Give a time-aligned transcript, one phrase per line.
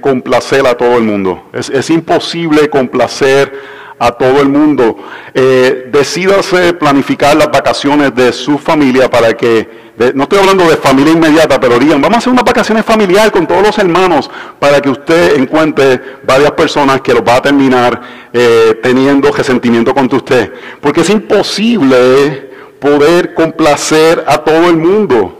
[0.00, 1.50] complacer a todo el mundo.
[1.52, 3.52] Es, imposible complacer
[3.98, 4.96] a todo el mundo.
[5.34, 11.12] Eh, decídase planificar las vacaciones de su familia para que, no estoy hablando de familia
[11.12, 14.88] inmediata, pero digan, vamos a hacer unas vacaciones familiares con todos los hermanos para que
[14.88, 18.00] usted encuentre varias personas que los va a terminar
[18.32, 20.54] eh, teniendo resentimiento contra usted.
[20.80, 22.48] Porque es imposible
[22.78, 25.39] poder complacer a todo el mundo.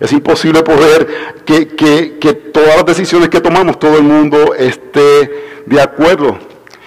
[0.00, 6.38] Es imposible poder que, todas las decisiones que tomamos, todo el mundo esté de acuerdo.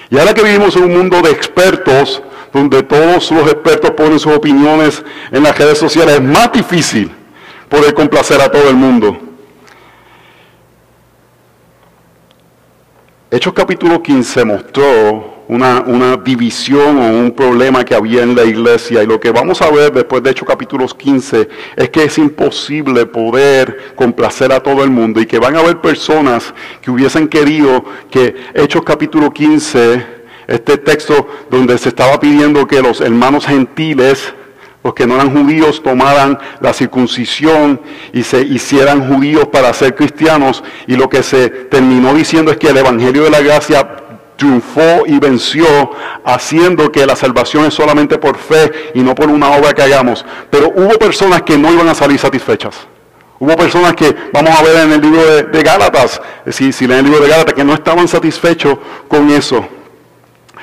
[0.09, 2.21] Y ahora que vivimos en un mundo de expertos,
[2.53, 7.11] donde todos los expertos ponen sus opiniones en las redes sociales, es más difícil
[7.69, 9.17] poder complacer a todo el mundo.
[13.29, 19.03] Hechos capítulo 15 mostró una, división o un problema que había en la iglesia.
[19.03, 23.05] Y lo que vamos a ver después de Hechos capítulos 15 es que es imposible
[23.05, 27.83] poder complacer a todo el mundo y que van a haber personas que hubiesen querido
[28.09, 30.05] que Hechos capítulo 15,
[30.47, 34.33] este texto donde se estaba pidiendo que los hermanos gentiles
[34.83, 37.81] los que no eran judíos tomaran la circuncisión
[38.13, 40.63] y se hicieran judíos para ser cristianos.
[40.87, 43.96] Y lo que se terminó diciendo es que el Evangelio de la Gracia
[44.37, 45.65] triunfó y venció,
[46.23, 50.23] haciendo que la salvación es solamente por fe y no por una obra que hagamos.
[50.49, 52.87] Pero hubo personas que no iban a salir satisfechas.
[53.39, 57.05] Hubo personas que, vamos a ver en el libro de, Gálatas, si, si leen el
[57.05, 59.67] libro de Gálatas, que no estaban satisfechos con eso.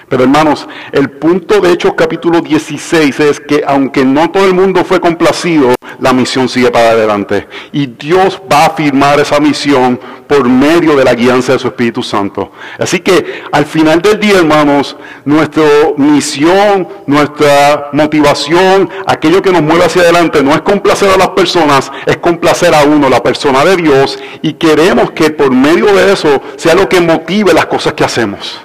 [0.08, 4.84] Pero hermanos, el punto de Hechos capítulo 16 es que aunque no todo el mundo
[4.84, 7.47] fue complacido, la misión sigue para adelante.
[7.72, 12.02] Y Dios va a firmar esa misión por medio de la guianza de su Espíritu
[12.02, 12.52] Santo.
[12.78, 15.64] Así que al final del día, hermanos, nuestra
[15.97, 21.91] misión, nuestra motivación, aquello que nos mueve hacia adelante, no es complacer a las personas,
[22.06, 24.19] es complacer a uno, la persona de Dios.
[24.42, 28.60] Y queremos que por medio de eso sea lo que motive las cosas que hacemos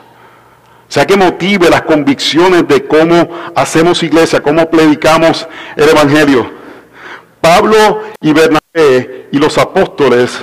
[0.90, 6.52] sea que motive las convicciones de cómo hacemos iglesia, cómo predicamos el Evangelio.
[7.39, 10.42] Pablo y Bernabé y los apóstoles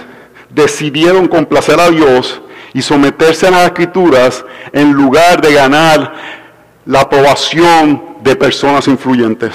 [0.49, 2.41] decidieron complacer a Dios
[2.73, 6.15] y someterse a las escrituras en lugar de ganar
[6.85, 9.53] la aprobación de personas influyentes.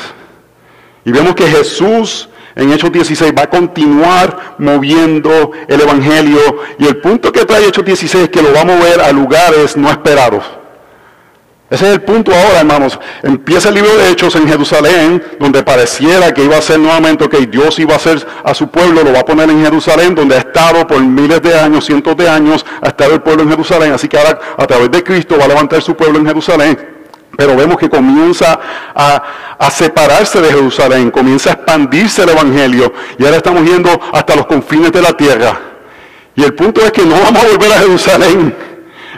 [1.05, 6.97] Y vemos que Jesús en Hechos 16 va a continuar moviendo el Evangelio y el
[6.97, 10.60] punto que trae Hechos 16 es que lo va a mover a lugares no esperados.
[11.71, 12.99] Ese es el punto ahora, hermanos.
[13.23, 17.45] Empieza el libro de Hechos en Jerusalén, donde pareciera que iba a ser nuevamente que
[17.47, 20.39] Dios iba a hacer a su pueblo, lo va a poner en Jerusalén, donde ha
[20.39, 23.93] estado por miles de años, cientos de años, ha estado el pueblo en Jerusalén.
[23.93, 26.77] Así que ahora a través de Cristo va a levantar su pueblo en Jerusalén.
[27.37, 28.59] Pero vemos que comienza
[28.93, 29.23] a,
[29.57, 32.91] a, separarse de Jerusalén, comienza a expandirse el Evangelio.
[33.17, 35.57] Y ahora estamos yendo hasta los confines de la tierra.
[36.35, 38.70] Y el punto es que no vamos a volver a Jerusalén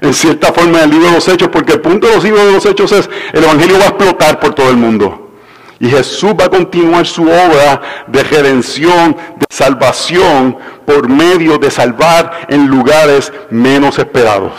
[0.03, 2.52] en cierta forma el libro de los Hechos, porque el punto de los libros de
[2.52, 5.31] los Hechos es, el Evangelio va a explotar por todo el mundo.
[5.80, 12.47] Y Jesús va a continuar su obra de redención, de salvación, por medio de salvar
[12.50, 14.52] en lugares menos esperados.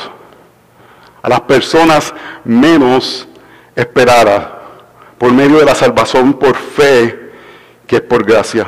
[1.22, 3.28] A las personas menos
[3.76, 4.46] esperadas,
[5.18, 7.32] por medio de la salvación por fe,
[7.86, 8.66] que es por gracia.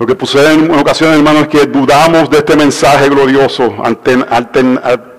[0.00, 3.70] Lo que sucede en ocasiones, hermanos, es que dudamos de este mensaje glorioso,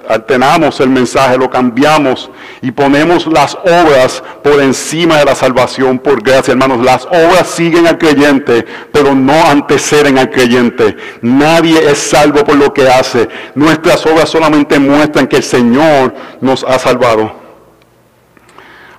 [0.09, 2.31] alteramos el mensaje, lo cambiamos
[2.63, 6.83] y ponemos las obras por encima de la salvación por gracia, hermanos.
[6.83, 10.97] Las obras siguen al creyente, pero no anteceden al creyente.
[11.21, 13.29] Nadie es salvo por lo que hace.
[13.53, 16.11] Nuestras obras solamente muestran que el Señor
[16.41, 17.31] nos ha salvado.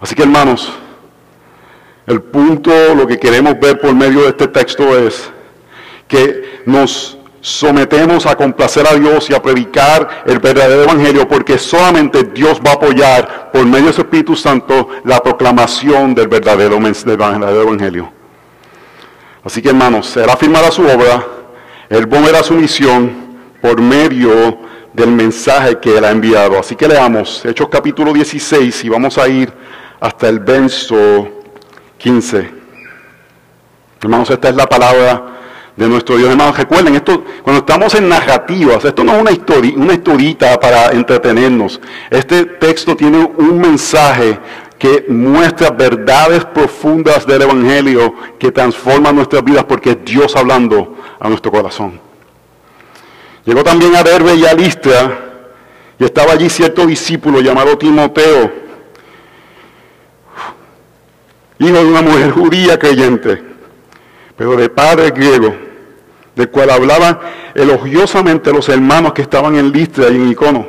[0.01, 0.73] Así que, hermanos,
[2.07, 5.29] el punto, lo que queremos ver por medio de este texto es
[6.13, 12.25] que nos sometemos a complacer a Dios y a predicar el verdadero evangelio, porque solamente
[12.25, 18.13] Dios va a apoyar por medio de su Espíritu Santo la proclamación del verdadero, evangelio.
[19.43, 21.25] Así que hermanos, será firmada su obra,
[21.89, 23.11] Él volverá su misión
[23.63, 24.59] por medio
[24.93, 26.59] del mensaje que Él ha enviado.
[26.59, 29.51] Así que leamos Hechos capítulo 16 y vamos a ir
[29.99, 31.27] hasta el verso
[31.97, 32.51] 15.
[34.03, 35.33] Hermanos, esta es la palabra
[35.77, 36.31] de nuestro Dios.
[36.31, 40.91] Hermanos, recuerden, esto, cuando estamos en narrativas, esto no es una, historia, una historita para
[40.91, 41.81] entretenernos.
[42.11, 44.39] Este texto tiene un mensaje
[44.79, 51.29] que muestra verdades profundas del Evangelio que transforman nuestras vidas porque es Dios hablando a
[51.29, 52.01] nuestro corazón.
[53.45, 55.19] Llegó también a Derbe y a Listra
[55.99, 58.53] y estaba allí cierto discípulo llamado Timoteo,
[61.59, 63.52] hijo de una mujer judía creyente
[64.37, 65.55] pero de padre griego.
[66.35, 67.19] del cual hablaban
[67.55, 70.67] elogiosamente los hermanos que estaban en Listra y en Icono.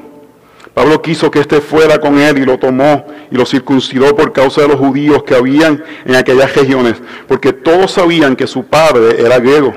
[0.73, 4.61] Pablo quiso que éste fuera con él y lo tomó y lo circuncidó por causa
[4.61, 6.95] de los judíos que habían en aquellas regiones,
[7.27, 9.73] porque todos sabían que su padre era griego.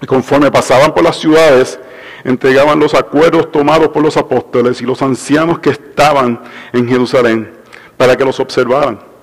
[0.00, 1.78] Y conforme pasaban por las ciudades,
[2.22, 6.40] entregaban los acuerdos tomados por los apóstoles y los ancianos que estaban
[6.72, 7.52] en Jerusalén
[7.96, 9.13] para que los observaran.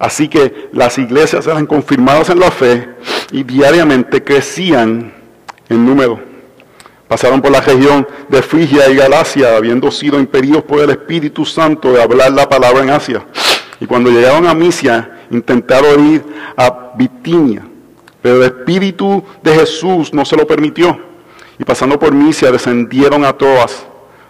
[0.00, 2.88] Así que las iglesias eran confirmadas en la fe
[3.32, 5.12] y diariamente crecían
[5.68, 6.18] en número.
[7.06, 11.92] Pasaron por la región de Frigia y Galacia, habiendo sido impedidos por el Espíritu Santo
[11.92, 13.26] de hablar la palabra en Asia.
[13.78, 16.24] Y cuando llegaron a Misia, intentaron ir
[16.56, 17.62] a Bitinia,
[18.22, 20.98] pero el Espíritu de Jesús no se lo permitió.
[21.58, 23.84] Y pasando por Misia, descendieron a Troas.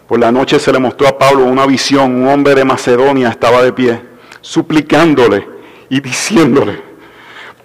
[0.09, 2.23] Por la noche se le mostró a Pablo una visión.
[2.23, 4.01] Un hombre de Macedonia estaba de pie,
[4.41, 5.60] suplicándole
[5.91, 6.81] y diciéndole,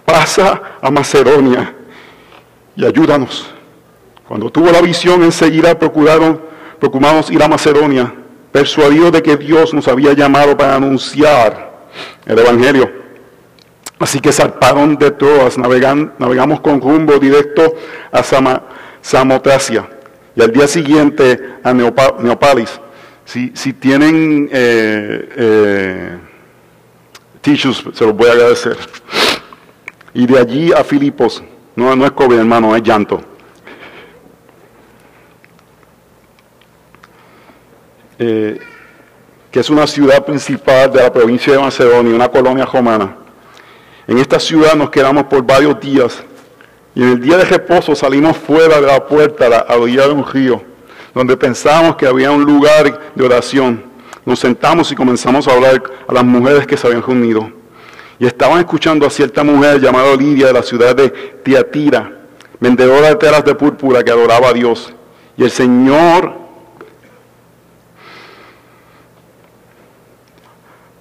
[0.04, 1.74] pasa a Macedonia
[2.75, 3.50] y ayúdanos.
[4.27, 6.42] Cuando tuvo la visión, enseguida procuraron,
[6.80, 8.13] procuramos ir a Macedonia,
[8.51, 11.88] persuadidos de que Dios nos había llamado para anunciar
[12.25, 12.92] el Evangelio.
[14.00, 17.75] Así que zarparon de Troas, navegamos con rumbo directo
[18.12, 18.24] a
[19.01, 19.88] Samotracia
[20.36, 22.81] y al día siguiente a Neopalis.
[23.24, 26.18] Si, si tienen eh, eh,
[27.45, 28.75] tissues, se los voy a agradecer.
[30.15, 31.44] Y de allí a Filipos,
[31.75, 33.21] no, no es COVID, hermano, es llanto.
[38.18, 38.59] Eh,
[39.51, 43.15] que es una ciudad principal de la provincia de Macedonia, una colonia romana.
[44.07, 46.24] En esta ciudad nos quedamos por varios días
[46.95, 50.13] y en el día de reposo salimos fuera de la puerta a la orilla de
[50.13, 50.63] un río,
[51.13, 53.94] donde pensábamos que había un lugar de oración.
[54.25, 57.51] Nos sentamos y comenzamos a hablar a las mujeres que se habían reunido.
[58.18, 61.10] Y estaban escuchando a cierta mujer llamada Lidia de la ciudad de
[61.44, 62.12] Tiatira,
[62.60, 64.94] vendedora de telas de púrpura que adoraba a Dios.
[65.38, 66.33] Y el Señor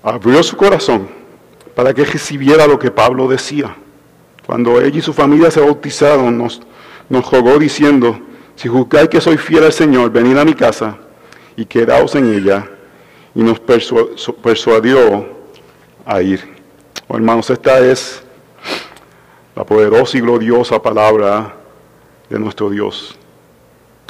[0.02, 1.08] abrió su corazón
[1.74, 3.74] para que recibiera lo que Pablo decía.
[4.44, 6.60] Cuando ella y su familia se bautizaron, nos,
[7.08, 8.18] nos jugó diciendo,
[8.54, 10.98] si juzgáis que soy fiel al Señor, venid a mi casa
[11.56, 12.68] y quedaos en ella.
[13.34, 15.26] Y nos persuadió
[16.06, 16.54] a ir.
[17.08, 18.22] Hermanos, esta es
[19.54, 21.54] la poderosa y gloriosa palabra
[22.28, 23.16] de nuestro Dios.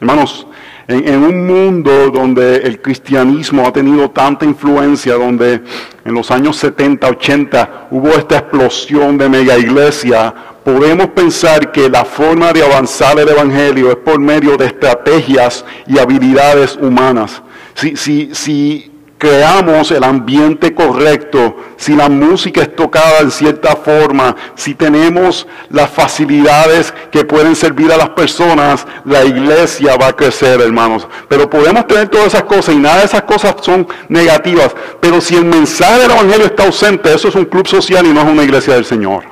[0.00, 0.46] Hermanos,
[0.88, 5.62] en, un mundo donde el cristianismo ha tenido tanta influencia, donde
[6.04, 10.34] en los años 70, 80 hubo esta explosión de mega iglesia,
[10.64, 15.98] podemos pensar que la forma de avanzar el Evangelio es por medio de estrategias y
[15.98, 17.42] habilidades humanas.
[17.74, 18.93] Si, si, si
[19.24, 25.88] creamos el ambiente correcto, si la música es tocada en cierta forma, si tenemos las
[25.88, 31.08] facilidades que pueden servir a las personas, la iglesia va a crecer, hermanos.
[31.26, 34.76] Pero podemos tener todas esas cosas y nada de esas cosas son negativas.
[35.00, 38.20] Pero si el mensaje del Evangelio está ausente, eso es un club social y no
[38.20, 39.24] es una iglesia del Señor.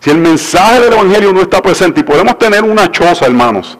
[0.00, 3.78] Si el mensaje del Evangelio no está presente y podemos tener una choza, hermanos,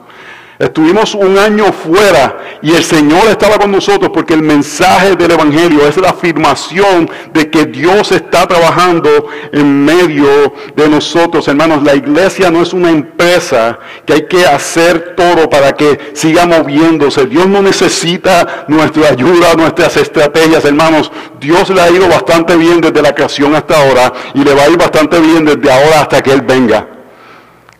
[0.59, 5.87] Estuvimos un año fuera y el Señor estaba con nosotros porque el mensaje del Evangelio
[5.87, 9.09] es la afirmación de que Dios está trabajando
[9.51, 11.47] en medio de nosotros.
[11.47, 16.45] Hermanos, la iglesia no es una empresa que hay que hacer todo para que siga
[16.45, 17.25] moviéndose.
[17.25, 20.65] Dios no necesita nuestra ayuda, nuestras estrategias.
[20.65, 24.63] Hermanos, Dios le ha ido bastante bien desde la creación hasta ahora y le va
[24.63, 26.87] a ir bastante bien desde ahora hasta que Él venga.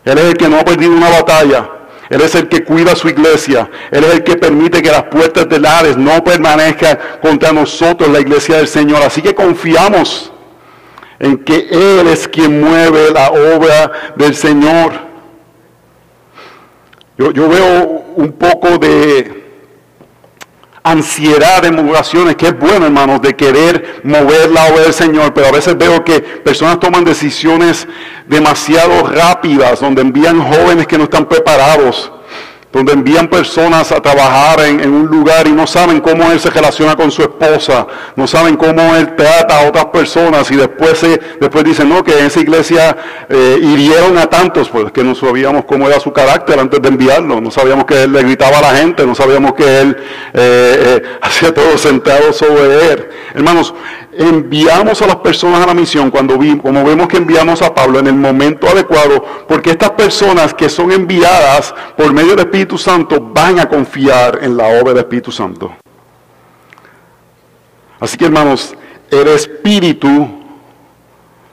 [0.04, 1.70] Él es el que no ha perdido una batalla.
[2.14, 3.68] Él es el que cuida su iglesia.
[3.90, 8.20] Él es el que permite que las puertas del Hades no permanezcan contra nosotros, la
[8.20, 9.02] iglesia del Señor.
[9.02, 10.32] Así que confiamos
[11.18, 14.94] en que Él es quien mueve la obra del Señor.
[17.18, 19.43] Yo, yo veo un poco de
[20.84, 25.48] ansiedad en oraciones, que es bueno, hermanos, de querer mover la obra del Señor, pero
[25.48, 27.88] a veces veo que personas toman decisiones
[28.28, 32.12] demasiado rápidas, donde envían jóvenes que no están preparados
[32.74, 36.96] donde envían personas a trabajar en, un lugar y no saben cómo él se relaciona
[36.96, 41.64] con su esposa, no saben cómo él trata a otras personas y después, se, después
[41.64, 42.98] dicen, no, que en esa iglesia
[43.30, 47.40] eh, hirieron a tantos, pues que no sabíamos cómo era su carácter antes de enviarlo,
[47.40, 49.96] no sabíamos que él le gritaba a la gente, no sabíamos que él
[50.34, 53.10] eh, eh, hacía todo sentado sobre él.
[53.36, 53.72] Hermanos,
[54.18, 58.00] enviamos a las personas a la misión cuando vi, como vemos que enviamos a Pablo
[58.00, 63.20] en el momento adecuado, porque estas personas que son enviadas por medio del Espíritu Santo
[63.20, 65.74] van a confiar en la obra del Espíritu Santo.
[68.00, 68.76] Así que hermanos,
[69.10, 70.28] el Espíritu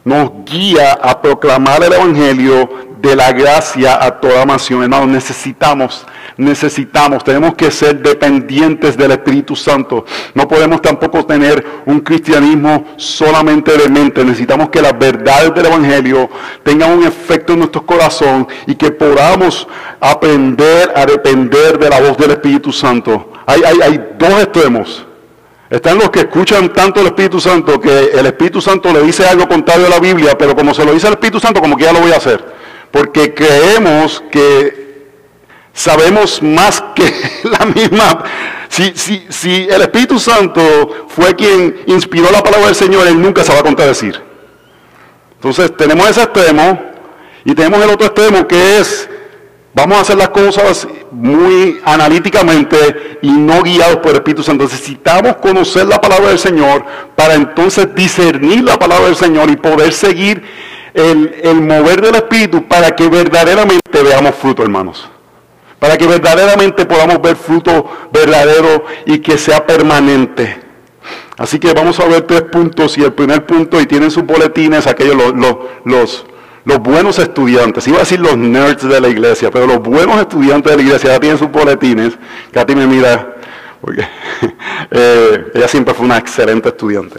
[0.04, 2.68] nos guía a proclamar el Evangelio
[3.00, 4.82] de la gracia a toda nación.
[4.82, 6.06] Hermanos, necesitamos,
[6.40, 10.04] necesitamos, tenemos que ser dependientes del Espíritu Santo.
[10.34, 14.24] No podemos tampoco tener un cristianismo solamente de mente.
[14.24, 16.30] Necesitamos que las verdades del Evangelio
[16.62, 19.68] tengan un efecto en nuestro corazón y que podamos
[20.00, 23.32] aprender a depender de la voz del Espíritu Santo.
[23.46, 25.06] Hay, hay, hay dos extremos.
[25.68, 29.46] Están los que escuchan tanto el Espíritu Santo que el Espíritu Santo le dice algo
[29.46, 31.92] contrario a la Biblia, pero como se lo dice el Espíritu Santo, como que ya
[31.92, 32.44] lo voy a hacer.
[32.90, 34.89] Porque creemos que
[35.72, 37.12] sabemos más que
[37.48, 38.24] la misma.
[38.68, 43.60] Si, el Espíritu Santo fue quien inspiró la palabra del Señor, Él nunca se va
[43.60, 44.20] a contradecir.
[45.34, 46.80] Entonces tenemos ese extremo
[47.44, 49.08] y tenemos el otro extremo que es
[49.72, 54.64] Vamos a hacer las cosas muy analíticamente y no guiados por el Espíritu Santo.
[54.64, 56.84] Necesitamos conocer la palabra del Señor
[57.14, 60.42] para entonces discernir la palabra del Señor y poder seguir
[60.92, 65.08] el, mover del Espíritu para que verdaderamente veamos fruto, hermanos.
[65.80, 70.60] Para que verdaderamente podamos ver fruto verdadero y que sea permanente.
[71.36, 74.86] Así que vamos a ver tres puntos y el primer punto, y tienen sus boletines,
[74.86, 76.26] aquellos los, los
[76.64, 80.70] los buenos estudiantes, iba a decir los nerds de la iglesia, pero los buenos estudiantes
[80.70, 82.18] de la iglesia ya tienen sus boletines.
[82.52, 83.36] Katy me mira,
[83.80, 84.06] porque
[84.90, 87.18] eh, ella siempre fue una excelente estudiante.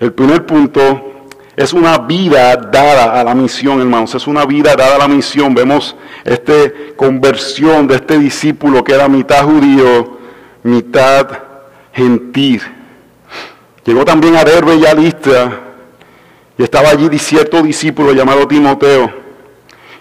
[0.00, 1.17] El primer punto
[1.58, 4.14] es una vida dada a la misión, hermanos.
[4.14, 5.52] Es una vida dada a la misión.
[5.56, 6.52] Vemos esta
[6.94, 10.18] conversión de este discípulo que era mitad judío,
[10.62, 11.26] mitad
[11.92, 12.62] gentil.
[13.84, 15.60] Llegó también a Derbe y a Listra,
[16.56, 19.10] y estaba allí cierto discípulo llamado Timoteo,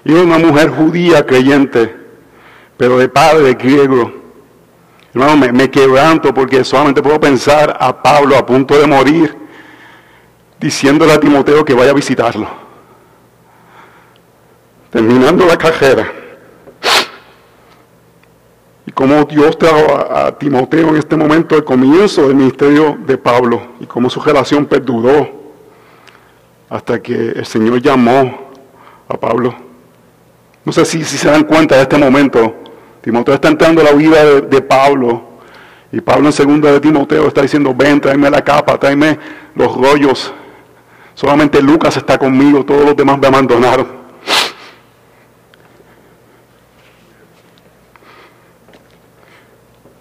[0.05, 1.91] y una mujer judía creyente,
[2.77, 4.13] pero de padre griego.
[5.11, 9.46] Hermano, me, me quebranto porque solamente puedo pensar a Pablo a punto de morir,
[10.59, 12.47] diciéndole a Timoteo que vaya a visitarlo.
[14.89, 16.11] Terminando la cajera
[18.87, 23.61] y cómo Dios trajo a, Timoteo en este momento, el comienzo del ministerio de Pablo,
[23.81, 25.29] y cómo su relación perduró
[26.69, 28.47] hasta que el Señor llamó
[29.09, 29.53] a Pablo.
[30.63, 32.55] No sé si, se dan cuenta de este momento.
[33.01, 35.23] Timoteo está entrando en la vida de, Pablo.
[35.91, 39.19] Y Pablo en segunda de Timoteo está diciendo, ven, tráeme la capa, tráeme
[39.55, 40.33] los rollos.
[41.17, 43.97] Solamente Lucas está conmigo, todos los demás me abandonaron.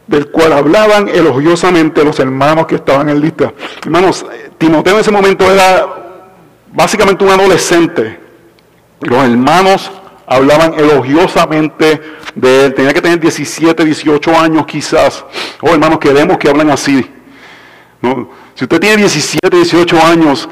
[0.06, 3.52] del cual hablaban elogiosamente los hermanos que estaban en lista.
[3.82, 4.24] Hermanos,
[4.56, 5.84] Timoteo en ese momento era
[6.72, 8.20] básicamente un adolescente.
[9.00, 9.90] Los hermanos
[10.26, 12.00] hablaban elogiosamente
[12.34, 12.74] de él.
[12.74, 15.24] Tenía que tener 17, 18 años quizás.
[15.60, 17.10] Oh, hermanos, queremos que hablen así.
[18.54, 20.48] Si usted tiene 17, 18 años,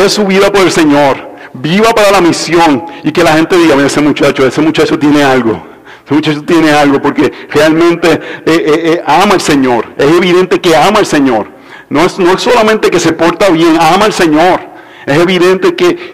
[0.00, 1.32] de su vida por el Señor.
[1.54, 5.62] Viva para la misión y que la gente diga, ese muchacho, ese muchacho tiene algo.
[6.04, 9.86] Ese muchacho tiene algo porque realmente eh, eh, eh, ama al Señor.
[9.98, 11.48] Es evidente que ama al Señor.
[11.90, 14.71] No es, no es solamente que se porta bien, ama al Señor.
[15.06, 16.12] Es evidente que,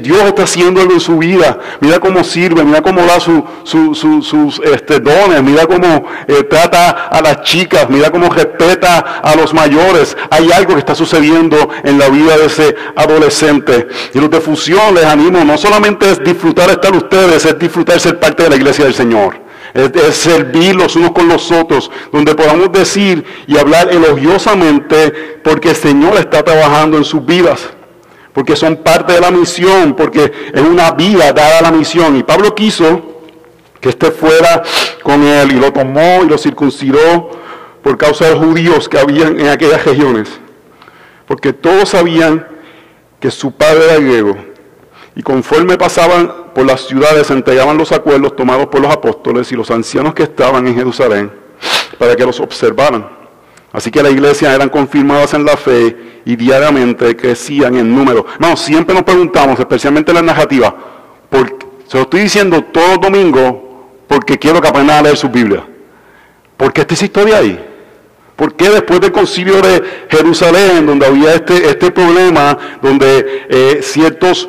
[0.00, 1.58] Dios está haciendo algo en su vida.
[1.80, 7.42] Mira cómo sirve, mira cómo da sus este, dones, mira cómo eh, trata a las
[7.42, 10.16] chicas, mira cómo respeta a los mayores.
[10.30, 13.88] Hay algo que está sucediendo en la vida de ese adolescente.
[14.12, 18.18] Y los de fusión les animo, no solamente es disfrutar estar ustedes, es disfrutar ser
[18.18, 19.40] parte de la iglesia del Señor.
[19.72, 25.70] Es, es, servir los unos con los otros, donde podamos decir y hablar elogiosamente porque
[25.70, 27.77] el Señor está trabajando en sus vidas
[28.38, 32.14] porque son parte de la misión, porque es una vida dada a la misión.
[32.14, 33.24] Y Pablo quiso
[33.80, 34.62] que éste fuera
[35.02, 37.32] con él y lo tomó y lo circuncidó
[37.82, 40.28] por causa de los judíos que habían en aquellas regiones.
[41.26, 42.46] Porque todos sabían
[43.18, 44.36] que su padre era griego.
[45.16, 49.68] Y conforme pasaban por las ciudades, entregaban los acuerdos tomados por los apóstoles y los
[49.72, 51.32] ancianos que estaban en Jerusalén
[51.98, 53.17] para que los observaran.
[53.72, 58.24] Así que las iglesias eran confirmadas en la fe y diariamente crecían en número.
[58.38, 60.74] No, siempre nos preguntamos, especialmente en la narrativa,
[61.88, 65.66] se lo estoy diciendo todo domingo porque quiero que aprendan a leer su Biblia.
[66.56, 67.58] ¿Por qué esta es historia ahí?
[68.36, 74.48] ¿Por qué después del concilio de Jerusalén, donde había este, este problema, donde eh, ciertos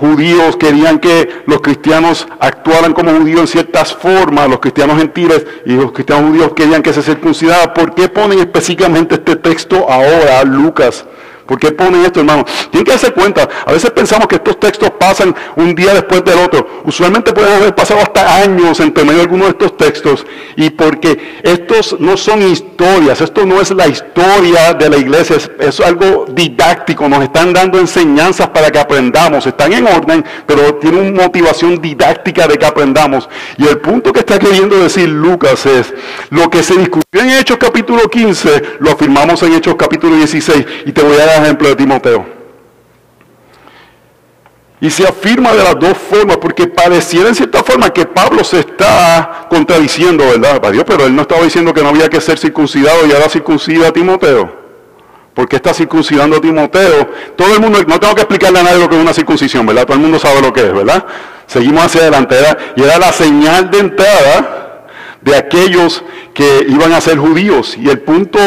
[0.00, 5.72] judíos querían que los cristianos actuaran como judíos en ciertas formas, los cristianos gentiles y
[5.74, 7.74] los cristianos judíos querían que se circuncidara.
[7.74, 11.04] ¿Por qué ponen específicamente este texto ahora, Lucas?
[11.50, 12.44] ¿Por qué pone esto, hermano?
[12.70, 13.48] Tienen que darse cuenta.
[13.66, 16.82] A veces pensamos que estos textos pasan un día después del otro.
[16.84, 20.24] Usualmente pueden haber pasado hasta años entre medio de algunos de estos textos.
[20.54, 25.50] Y porque estos no son historias, esto no es la historia de la iglesia, es,
[25.58, 27.08] es algo didáctico.
[27.08, 29.44] Nos están dando enseñanzas para que aprendamos.
[29.44, 33.28] Están en orden, pero tienen una motivación didáctica de que aprendamos.
[33.58, 35.92] Y el punto que está queriendo decir Lucas es,
[36.30, 40.64] lo que se discutió en Hechos capítulo 15, lo afirmamos en Hechos capítulo 16.
[40.86, 42.40] Y te voy a dar ejemplo de Timoteo.
[44.82, 48.60] Y se afirma de las dos formas, porque pareciera en cierta forma que Pablo se
[48.60, 50.72] está contradiciendo, ¿verdad?
[50.72, 53.88] Dios, pero él no estaba diciendo que no había que ser circuncidado y ahora circuncida
[53.88, 54.58] a Timoteo.
[55.34, 57.10] ¿Por qué está circuncidando a Timoteo?
[57.36, 59.84] Todo el mundo, no tengo que explicarle a nadie lo que es una circuncisión, ¿verdad?
[59.84, 61.04] Todo el mundo sabe lo que es, ¿verdad?
[61.46, 62.36] Seguimos hacia adelante,
[62.76, 64.86] y era la señal de entrada
[65.20, 67.76] de aquellos que iban a ser judíos.
[67.76, 68.38] Y el punto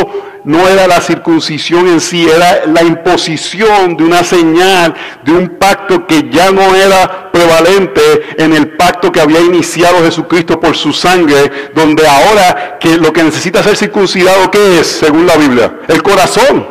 [0.46, 6.06] no era la circuncisión en sí, era la imposición de una señal, de un pacto
[6.06, 8.02] que ya no era prevalente
[8.38, 13.24] en el pacto que había iniciado Jesucristo por su sangre, donde ahora que lo que
[13.24, 14.88] necesita ser circuncidado, ¿qué es?
[14.88, 16.68] Según la Biblia, el corazón.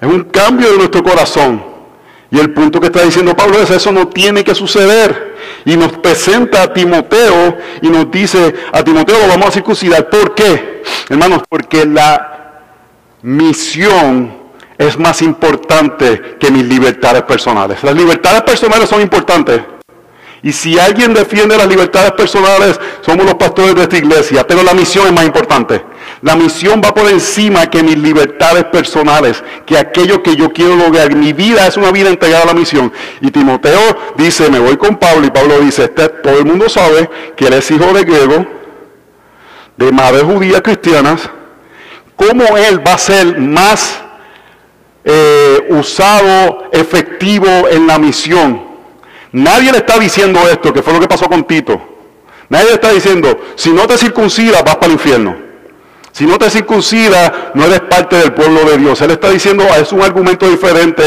[0.00, 1.75] Es un cambio de nuestro corazón.
[2.36, 5.36] Y el punto que está diciendo Pablo es eso no tiene que suceder.
[5.64, 10.10] Y nos presenta a Timoteo y nos dice, a Timoteo lo vamos a circuncidar.
[10.10, 10.82] ¿Por qué?
[11.08, 12.60] Hermanos, porque la
[13.22, 14.36] misión
[14.76, 17.82] es más importante que mis libertades personales.
[17.82, 19.62] Las libertades personales son importantes.
[20.42, 24.46] Y si alguien defiende las libertades personales, somos los pastores de esta iglesia.
[24.46, 25.82] Pero la misión es más importante.
[26.22, 31.14] La misión va por encima que mis libertades personales, que aquello que yo quiero lograr.
[31.14, 32.92] Mi vida es una vida entregada a la misión.
[33.20, 35.26] Y Timoteo dice, me voy con Pablo.
[35.26, 38.46] Y Pablo dice, este, todo el mundo sabe que él es hijo de griego,
[39.76, 41.30] de madres judías cristianas
[42.16, 44.00] cómo Él va a ser más
[45.04, 48.64] eh, usado, efectivo en la misión.
[49.32, 51.80] Nadie le está diciendo esto, que fue lo que pasó con Tito.
[52.48, 55.36] Nadie le está diciendo, si no te circuncidas, vas para el infierno.
[56.16, 58.98] Si no te circuncida, no eres parte del pueblo de Dios.
[59.02, 61.02] Él está diciendo, es un argumento diferente.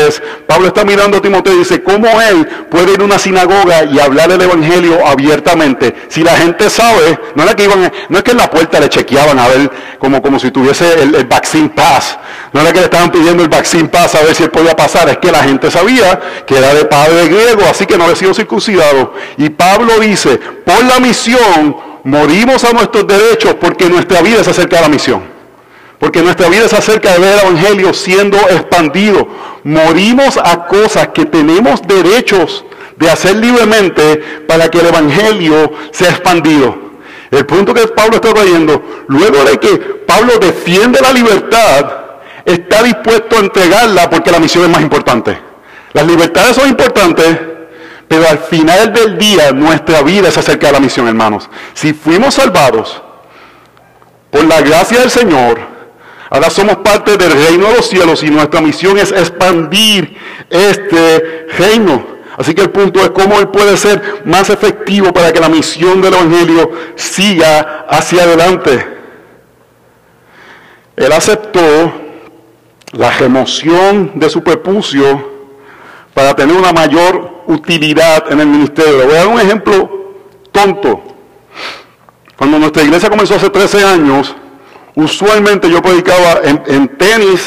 [0.45, 3.99] Pablo está mirando a Timoteo y dice, ¿cómo él puede ir a una sinagoga y
[3.99, 5.95] hablar el evangelio abiertamente?
[6.09, 8.87] Si la gente sabe, no era que iban, no es que en la puerta le
[8.87, 12.15] chequeaban a ver como, como si tuviese el, vaccine pass.
[12.53, 15.09] No era que le estaban pidiendo el vaccine pass a ver si él podía pasar.
[15.09, 18.35] Es que la gente sabía que era de padre griego, así que no había sido
[18.35, 19.15] circuncidado.
[19.37, 24.79] Y Pablo dice, por la misión, morimos a nuestros derechos porque nuestra vida se acerca
[24.79, 25.21] a la misión.
[25.99, 29.27] Porque nuestra vida se acerca de ver el Evangelio siendo expandido.
[29.63, 36.89] Morimos a cosas que tenemos derechos de hacer libremente para que el Evangelio sea expandido.
[37.31, 41.85] El punto que Pablo está trayendo, luego de que Pablo defiende la libertad,
[42.43, 45.37] está dispuesto a entregarla porque la misión es más importante.
[45.93, 47.37] Las libertades son importantes,
[48.09, 51.47] pero al final del día nuestra vida es acerca de la misión, hermanos.
[51.75, 53.01] Si fuimos salvados
[54.31, 55.59] por la gracia del Señor,
[56.31, 60.17] ahora somos parte del reino de los cielos y nuestra misión es expandir
[60.49, 62.03] este reino.
[62.35, 66.01] Así que el punto es cómo Él puede ser más efectivo para que la misión
[66.01, 68.87] del Evangelio siga hacia adelante.
[70.95, 71.93] Él aceptó
[72.93, 75.29] la remoción de su prepucio
[76.15, 79.05] para tener una mayor utilidad en el ministerio.
[79.05, 80.13] voy a dar un ejemplo
[80.51, 81.01] tonto.
[82.37, 84.35] Cuando nuestra iglesia comenzó hace 13 años,
[84.95, 87.43] usualmente yo predicaba en, tenis,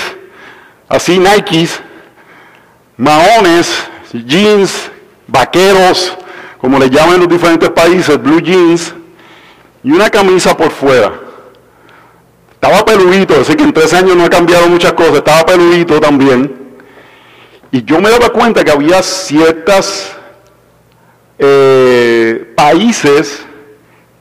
[0.88, 1.80] así Nikes,
[2.96, 4.90] maones, jeans,
[5.28, 6.16] vaqueros,
[6.58, 8.92] como le llaman en los diferentes países, blue jeans,
[9.84, 11.12] y una camisa por fuera.
[12.52, 16.61] Estaba peludito, así que en 13 años no he cambiado muchas cosas, estaba peludito también.
[17.72, 20.12] Y yo me daba cuenta que había ciertos
[21.38, 23.46] eh, países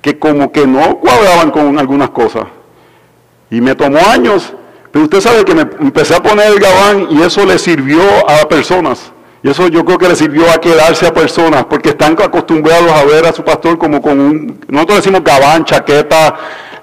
[0.01, 2.45] que como que no cuadraban con algunas cosas.
[3.49, 4.53] Y me tomó años,
[4.89, 8.47] pero usted sabe que me empecé a poner el gabán y eso le sirvió a
[8.47, 9.11] personas.
[9.43, 13.03] Y eso yo creo que le sirvió a quedarse a personas, porque están acostumbrados a
[13.03, 16.35] ver a su pastor como con un, nosotros decimos gabán, chaqueta,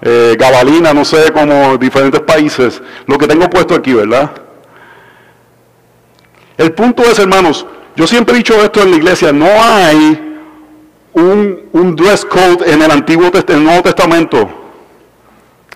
[0.02, 2.82] eh, gabalina, no sé, como diferentes países.
[3.06, 4.47] Lo que tengo puesto aquí, ¿verdad?
[6.58, 10.42] El punto es, hermanos, yo siempre he dicho esto en la iglesia, no hay
[11.12, 14.48] un, dress code en el Antiguo en Nuevo Testamento.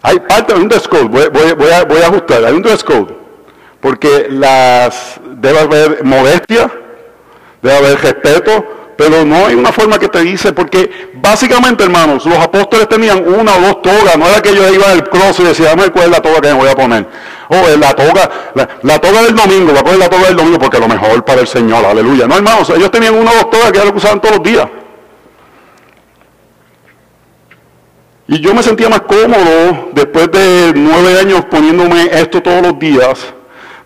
[0.03, 1.23] Hay parte de un dress code, voy,
[1.71, 3.15] a, voy a ajustar, hay un dress code,
[3.81, 6.69] porque las, debe haber modestia,
[7.63, 8.65] debe haber respeto,
[8.97, 13.57] pero no hay una forma que te dice, porque básicamente, hermanos, los apóstoles tenían una
[13.57, 16.11] o dos togas, no era que yo iba al cross y decía, dame cuál es
[16.11, 17.07] la toga que me voy a poner.
[17.55, 21.23] Oh, la toga, la, toga del domingo, a la toga del domingo porque lo mejor
[21.23, 22.27] para el Señor, aleluya.
[22.27, 24.67] No, hermanos, ellos tenían una doctora que era lo usaban todos los días.
[28.27, 33.19] Y yo me sentía más cómodo después de nueve años poniéndome esto todos los días,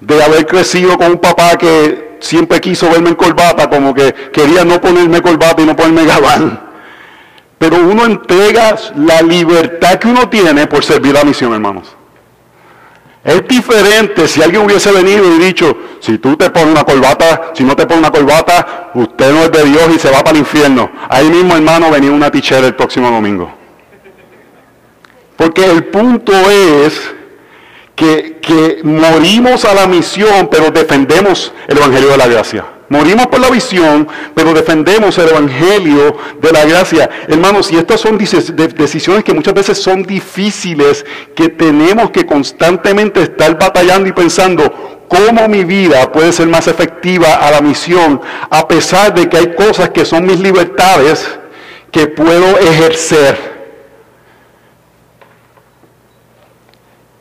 [0.00, 4.64] de haber crecido con un papá que siempre quiso verme en corbata, como que quería
[4.64, 6.60] no ponerme corbata y no ponerme gabán.
[7.58, 11.95] Pero uno entrega la libertad que uno tiene por servir la misión, hermanos.
[13.26, 17.64] Es diferente si alguien hubiese venido y dicho, si tú te pones una corbata, si
[17.64, 20.36] no te pones una corbata, usted no es de Dios y se va para el
[20.38, 20.88] infierno.
[21.08, 23.52] Ahí mismo, hermano, venía una tichera el próximo domingo.
[25.34, 27.00] Porque el punto es
[27.96, 32.64] que, que morimos a la misión, pero defendemos el Evangelio de la Gracia.
[32.88, 37.10] Morimos por la visión, pero defendemos el Evangelio de la gracia.
[37.26, 43.58] Hermanos, y estas son decisiones que muchas veces son difíciles, que tenemos que constantemente estar
[43.58, 48.20] batallando y pensando cómo mi vida puede ser más efectiva a la misión,
[48.50, 51.28] a pesar de que hay cosas que son mis libertades
[51.90, 53.55] que puedo ejercer.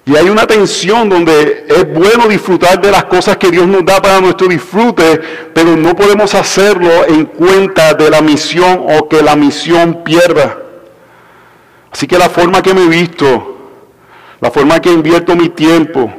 [0.08, 4.00] Y hay una tensión donde es bueno disfrutar de las cosas que Dios nos da
[4.00, 5.20] para nuestro disfrute,
[5.52, 10.60] pero no podemos hacerlo en cuenta de la misión o que la misión pierda.
[11.92, 13.72] Así que la forma que me he visto,
[14.40, 16.14] la forma que invierto mi tiempo,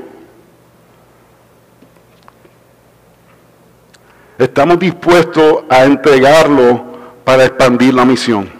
[4.36, 6.84] estamos dispuestos a entregarlo
[7.24, 8.55] para expandir la misión.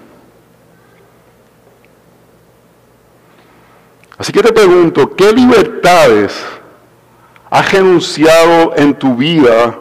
[4.19, 6.33] Así que te pregunto, ¿qué libertades
[7.51, 9.79] has renunciado en tu vida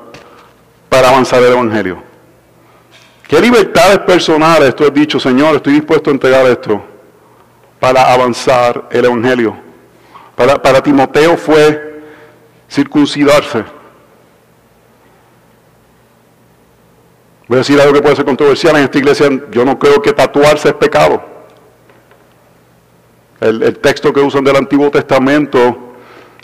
[0.90, 2.04] para avanzar el Evangelio?
[3.28, 6.84] ¿Qué libertades personales tú has dicho, Señor, estoy dispuesto a entregar esto
[7.80, 9.56] para avanzar el Evangelio?
[10.36, 12.04] Para, para Timoteo fue
[12.70, 13.64] circuncidarse.
[17.48, 19.30] Voy a decir algo que puede ser controversial en esta iglesia.
[19.52, 21.35] Yo no creo que tatuarse es pecado
[23.50, 25.94] el, texto que usan del Antiguo Testamento,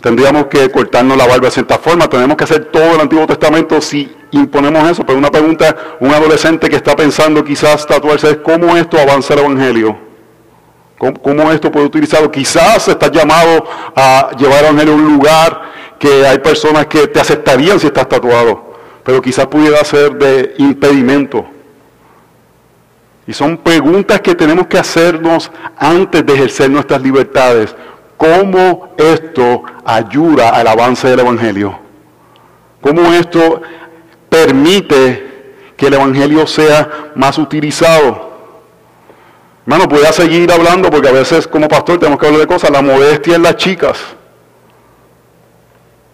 [0.00, 3.80] tendríamos que cortarnos la barba de cierta forma, tenemos que hacer todo el Antiguo Testamento
[3.80, 5.04] si imponemos eso.
[5.04, 9.40] Pero una pregunta, un adolescente que está pensando quizás tatuarse es cómo esto avanza el
[9.40, 10.12] Evangelio.
[11.20, 12.30] ¿Cómo, esto puede utilizarlo?
[12.30, 13.64] Quizás estás llamado
[13.96, 15.62] a llevar el Evangelio a un lugar
[15.98, 21.44] que hay personas que te aceptarían si estás tatuado, pero quizás pudiera ser de impedimento.
[23.32, 27.74] Y son preguntas que tenemos que hacernos antes de ejercer nuestras libertades.
[28.18, 31.78] ¿Cómo esto ayuda al avance del Evangelio?
[32.82, 33.62] ¿Cómo esto
[34.28, 38.32] permite que el Evangelio sea más utilizado?
[39.64, 42.70] Hermano, voy a seguir hablando porque a veces como pastor tenemos que hablar de cosas.
[42.70, 43.98] La modestia en las chicas.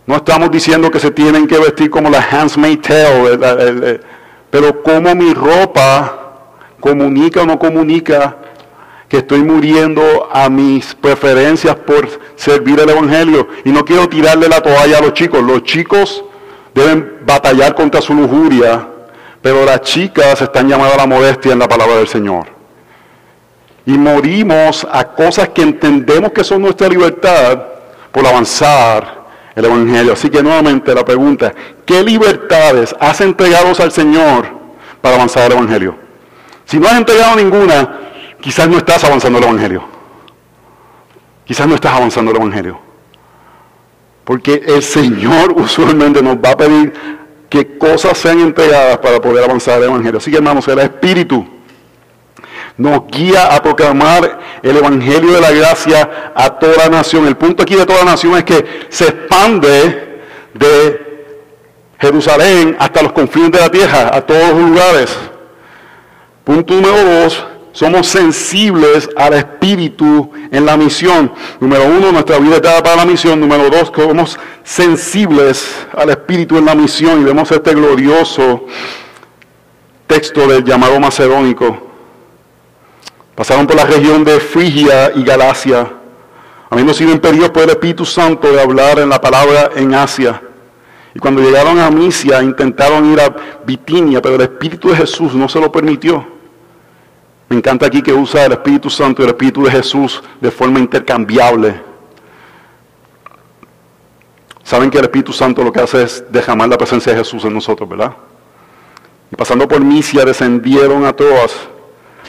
[0.07, 4.01] No estamos diciendo que se tienen que vestir como la handsmaid tale,
[4.53, 6.18] pero como mi ropa
[6.81, 8.37] comunica o no comunica
[9.09, 13.49] que estoy muriendo a mis preferencias por servir el Evangelio.
[13.65, 15.43] Y no quiero tirarle la toalla a los chicos.
[15.43, 16.25] Los chicos
[16.75, 18.87] deben batallar contra su lujuria,
[19.41, 22.47] pero las chicas están llamadas a la modestia en la palabra del Señor.
[23.87, 27.63] Y morimos a cosas que entendemos que son nuestra libertad
[28.13, 30.13] por avanzar el Evangelio.
[30.13, 31.55] Así que nuevamente la pregunta,
[31.87, 34.47] ¿qué libertades has entregado al Señor
[35.01, 36.08] para avanzar el Evangelio?
[36.69, 37.99] Si no has entregado ninguna,
[38.43, 39.85] quizás no estás avanzando el Evangelio.
[41.47, 42.79] Quizás no estás avanzando el Evangelio.
[44.23, 46.93] Porque el Señor usualmente nos va a pedir
[47.49, 50.19] que cosas sean entregadas para poder avanzar el Evangelio.
[50.19, 51.49] Así que hermanos, el Espíritu
[52.77, 57.27] nos guía a proclamar el Evangelio de la gracia a toda nación.
[57.27, 60.21] El punto aquí de toda nación es que se expande
[60.53, 61.25] de
[61.99, 65.19] Jerusalén hasta los confines de la tierra, a todos los lugares.
[66.49, 71.31] Punto número dos, somos sensibles al Espíritu en la misión.
[71.61, 73.39] Número uno, nuestra vida está para la misión.
[73.39, 78.65] Número dos, somos sensibles al Espíritu en la misión y vemos este glorioso
[80.07, 81.77] texto del llamado macedónico.
[83.35, 85.87] Pasaron por la región de Frigia y Galacia,
[86.71, 90.41] habiendo sido impedidos por el Espíritu Santo de hablar en la palabra en Asia.
[91.15, 95.47] Y cuando llegaron a Misia intentaron ir a Bitinia, pero el Espíritu de Jesús no
[95.47, 96.38] se lo permitió.
[97.49, 100.79] Me encanta aquí que usa el Espíritu Santo y el Espíritu de Jesús de forma
[100.79, 101.81] intercambiable.
[104.63, 107.55] Saben que el Espíritu Santo lo que hace es derramar la presencia de Jesús en
[107.55, 108.13] nosotros, ¿verdad?
[109.33, 111.55] Y pasando por Misia descendieron a todas.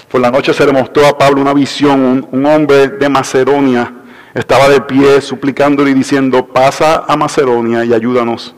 [0.09, 3.93] Por la noche se le mostró a Pablo una visión, un, hombre de Macedonia
[4.33, 8.55] estaba de pie suplicándole y diciendo, pasa a Macedonia y ayúdanos.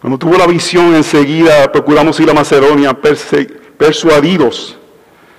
[0.00, 2.96] Cuando tuvo la visión enseguida procuramos ir a Macedonia
[3.76, 4.76] persuadidos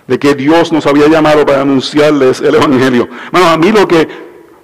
[0.06, 3.08] de que Dios nos había llamado para anunciarles el Evangelio.
[3.32, 4.08] Bueno, a mí lo que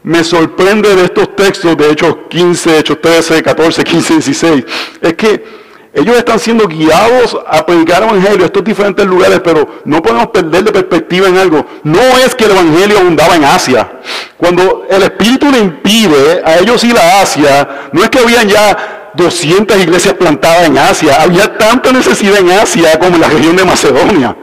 [0.03, 4.65] me sorprende de estos textos, de Hechos 15, Hechos 13, 14, 15, 16,
[5.01, 9.81] es que ellos están siendo guiados a predicar el Evangelio a estos diferentes lugares, pero
[9.85, 11.65] no podemos perder de perspectiva en algo.
[11.83, 14.01] No es que el Evangelio abundaba en Asia.
[14.35, 19.04] Cuando el Espíritu le impide a ellos ir a Asia, no es que habían ya
[19.15, 23.65] 200 iglesias plantadas en Asia, había tanta necesidad en Asia como en la región de
[23.65, 24.35] Macedonia.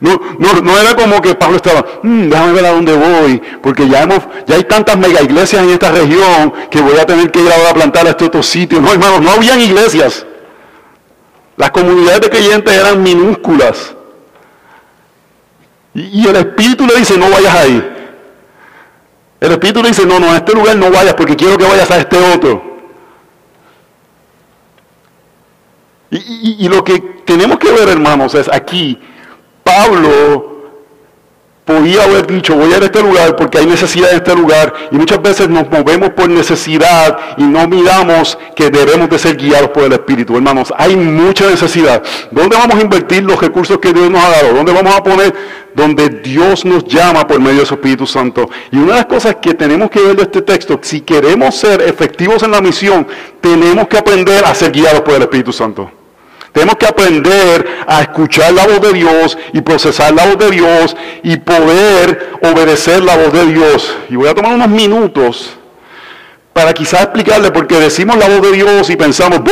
[0.00, 4.02] No, no, era como que Pablo estaba, mm, déjame ver a dónde voy, porque ya,
[4.02, 7.50] hemos, ya hay tantas mega iglesias en esta región que voy a tener que ir
[7.50, 8.80] ahora a plantar a este otro sitio.
[8.80, 10.24] No, hermanos, no habían iglesias.
[11.56, 13.94] Las comunidades de creyentes eran minúsculas.
[15.94, 17.94] Y, y el Espíritu le dice, no vayas ahí.
[19.40, 21.90] El Espíritu le dice, no, no, a este lugar no vayas porque quiero que vayas
[21.90, 22.67] a este otro.
[26.10, 28.98] Y, lo que tenemos que ver, hermanos, es aquí
[29.62, 30.58] Pablo
[31.66, 34.72] podía haber dicho, voy a ir a este lugar porque hay necesidad en este lugar.
[34.90, 39.68] Y muchas veces nos movemos por necesidad y no miramos que debemos de ser guiados
[39.68, 40.34] por el Espíritu.
[40.34, 42.02] Hermanos, hay mucha necesidad.
[42.30, 44.54] ¿Dónde vamos a invertir los recursos que Dios nos ha dado?
[44.54, 45.34] ¿Dónde vamos a poner?
[45.74, 48.48] Donde Dios nos llama por medio de su Espíritu Santo.
[48.72, 51.82] Y una de las cosas que tenemos que ver de este texto, si queremos ser
[51.82, 53.06] efectivos en la misión,
[53.42, 55.97] tenemos que aprender a ser guiados por el Espíritu Santo.
[56.58, 60.96] Tenemos que aprender a escuchar la voz de Dios y procesar la voz de Dios
[61.22, 63.96] y poder obedecer la voz de Dios.
[64.10, 65.50] Y voy a tomar unos minutos
[66.52, 69.42] para quizás explicarle por qué decimos la voz de Dios y pensamos,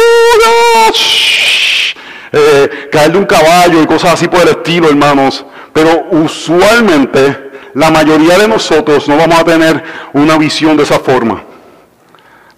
[2.32, 5.46] eh, caer de un caballo y cosas así por el estilo, hermanos.
[5.72, 9.80] Pero usualmente la mayoría de nosotros no vamos a tener
[10.12, 11.40] una visión de esa forma.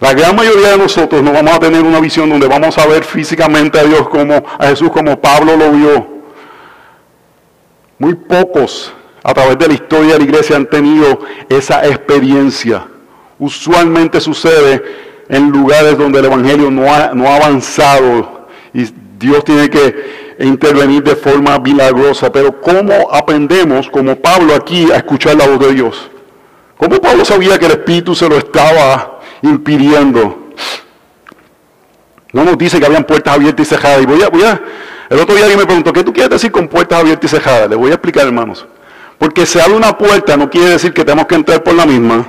[0.01, 3.03] La gran mayoría de nosotros no vamos a tener una visión donde vamos a ver
[3.03, 6.07] físicamente a Dios como a Jesús como Pablo lo vio.
[7.99, 8.93] Muy pocos
[9.25, 12.87] a través de la historia de la iglesia han tenido esa experiencia.
[13.41, 14.83] Usualmente sucede
[15.29, 18.87] en lugares donde el Evangelio no ha, no ha avanzado y
[19.19, 22.31] Dios tiene que intervenir de forma milagrosa.
[22.31, 26.09] Pero ¿cómo aprendemos, como Pablo aquí, a escuchar la voz de Dios?
[26.77, 30.48] ¿Cómo Pablo sabía que el Espíritu se lo estaba impidiendo.
[32.33, 34.03] No nos dice que habían puertas abiertas y cerradas.
[34.03, 34.61] Y voy a, voy a,
[35.09, 37.70] el otro día alguien me preguntó, ¿qué tú quieres decir con puertas abiertas y cerradas?
[37.70, 38.66] Le voy a explicar, hermanos.
[39.18, 42.27] Porque se abre una puerta no quiere decir que tenemos que entrar por la misma.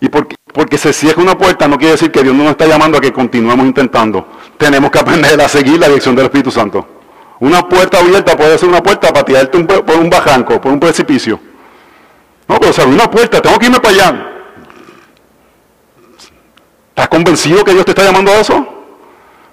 [0.00, 2.66] Y porque, porque se cierra una puerta no quiere decir que Dios no nos está
[2.66, 4.26] llamando a que continuemos intentando.
[4.56, 6.86] Tenemos que aprender a seguir la dirección del Espíritu Santo.
[7.40, 11.38] Una puerta abierta puede ser una puerta para tirarte por un bajanco, por un precipicio.
[12.48, 14.27] No, pero se abre una puerta, tengo que irme para allá.
[16.98, 18.66] ¿Estás convencido que Dios te está llamando a eso?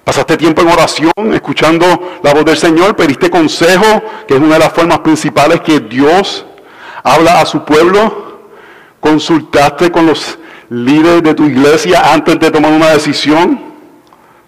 [0.02, 1.86] Pasaste tiempo en oración, escuchando
[2.20, 6.44] la voz del Señor, pediste consejo, que es una de las formas principales que Dios
[7.04, 8.40] habla a su pueblo.
[8.98, 13.60] Consultaste con los líderes de tu iglesia antes de tomar una decisión.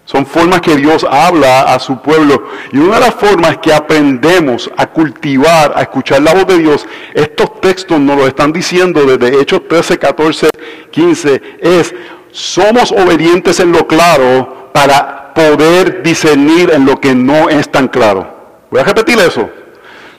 [0.03, 2.49] Son formas que Dios habla a su pueblo.
[2.73, 6.85] Y una de las formas que aprendemos a cultivar, a escuchar la voz de Dios,
[7.13, 10.49] estos textos nos lo están diciendo desde Hechos 13, 14,
[10.91, 11.95] 15, es
[12.31, 18.27] somos obedientes en lo claro para poder discernir en lo que no es tan claro.
[18.69, 19.49] Voy a repetir eso.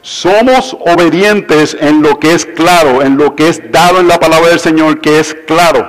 [0.03, 4.49] Somos obedientes en lo que es claro, en lo que es dado en la palabra
[4.49, 5.88] del Señor, que es claro.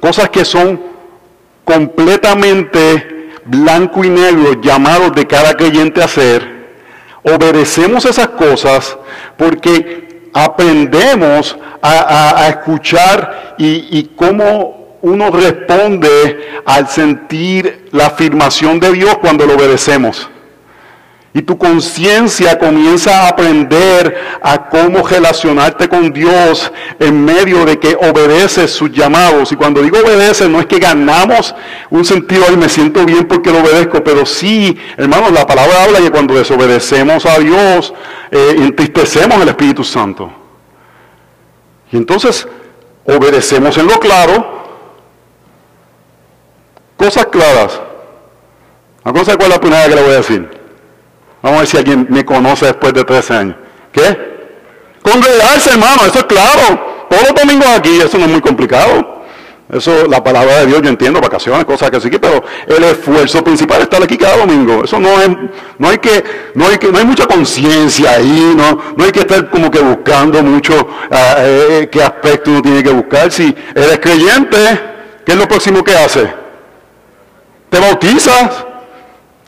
[0.00, 0.80] Cosas que son
[1.64, 6.58] completamente blanco y negro, llamados de cada creyente a hacer.
[7.22, 8.96] Obedecemos esas cosas
[9.36, 19.18] porque aprendemos a, escuchar y, y cómo uno responde al sentir la afirmación de Dios
[19.18, 20.28] cuando lo obedecemos.
[21.34, 27.94] Y tu conciencia comienza a aprender a cómo relacionarte con Dios en medio de que
[27.94, 29.52] obedeces sus llamados.
[29.52, 31.54] Y cuando digo obedeces, no es que ganamos
[31.90, 36.00] un sentido y me siento bien porque lo obedezco, pero sí, hermanos, la palabra habla
[36.00, 37.92] que cuando desobedecemos a Dios,
[38.30, 40.32] eh, entristecemos al Espíritu Santo.
[41.92, 42.48] Y entonces,
[43.04, 44.57] obedecemos en lo claro,
[47.08, 47.80] Cosas claras.
[49.02, 50.46] ¿A cosa cuál es la primera que le voy a decir?
[51.40, 53.56] Vamos a ver si alguien me conoce después de 13 años.
[53.90, 54.02] ¿Qué?
[55.00, 57.06] Congregarse, hermano, eso es claro.
[57.08, 59.22] Todos los domingos aquí, eso no es muy complicado.
[59.72, 63.78] Eso, la palabra de Dios, yo entiendo, vacaciones, cosas que sí, pero el esfuerzo principal
[63.78, 64.84] es estar aquí cada domingo.
[64.84, 65.30] Eso no es,
[65.78, 69.20] no hay que, no hay que, no hay mucha conciencia ahí, no, no hay que
[69.20, 70.74] estar como que buscando mucho
[71.10, 73.32] ah, eh, qué aspecto uno tiene que buscar.
[73.32, 74.58] Si eres creyente,
[75.24, 76.47] ¿qué es lo próximo que hace?
[77.70, 78.64] Te bautizas.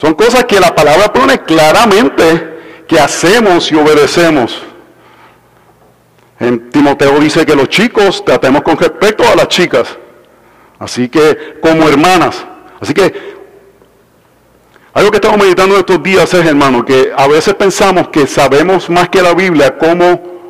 [0.01, 4.63] Son cosas que la palabra pone claramente que hacemos y obedecemos.
[6.39, 9.89] En Timoteo dice que los chicos tratemos con respeto a las chicas.
[10.79, 12.45] Así que, como hermanas.
[12.81, 13.13] Así que,
[14.95, 19.11] algo que estamos meditando estos días es, hermano, que a veces pensamos que sabemos más
[19.11, 20.41] que la Biblia cómo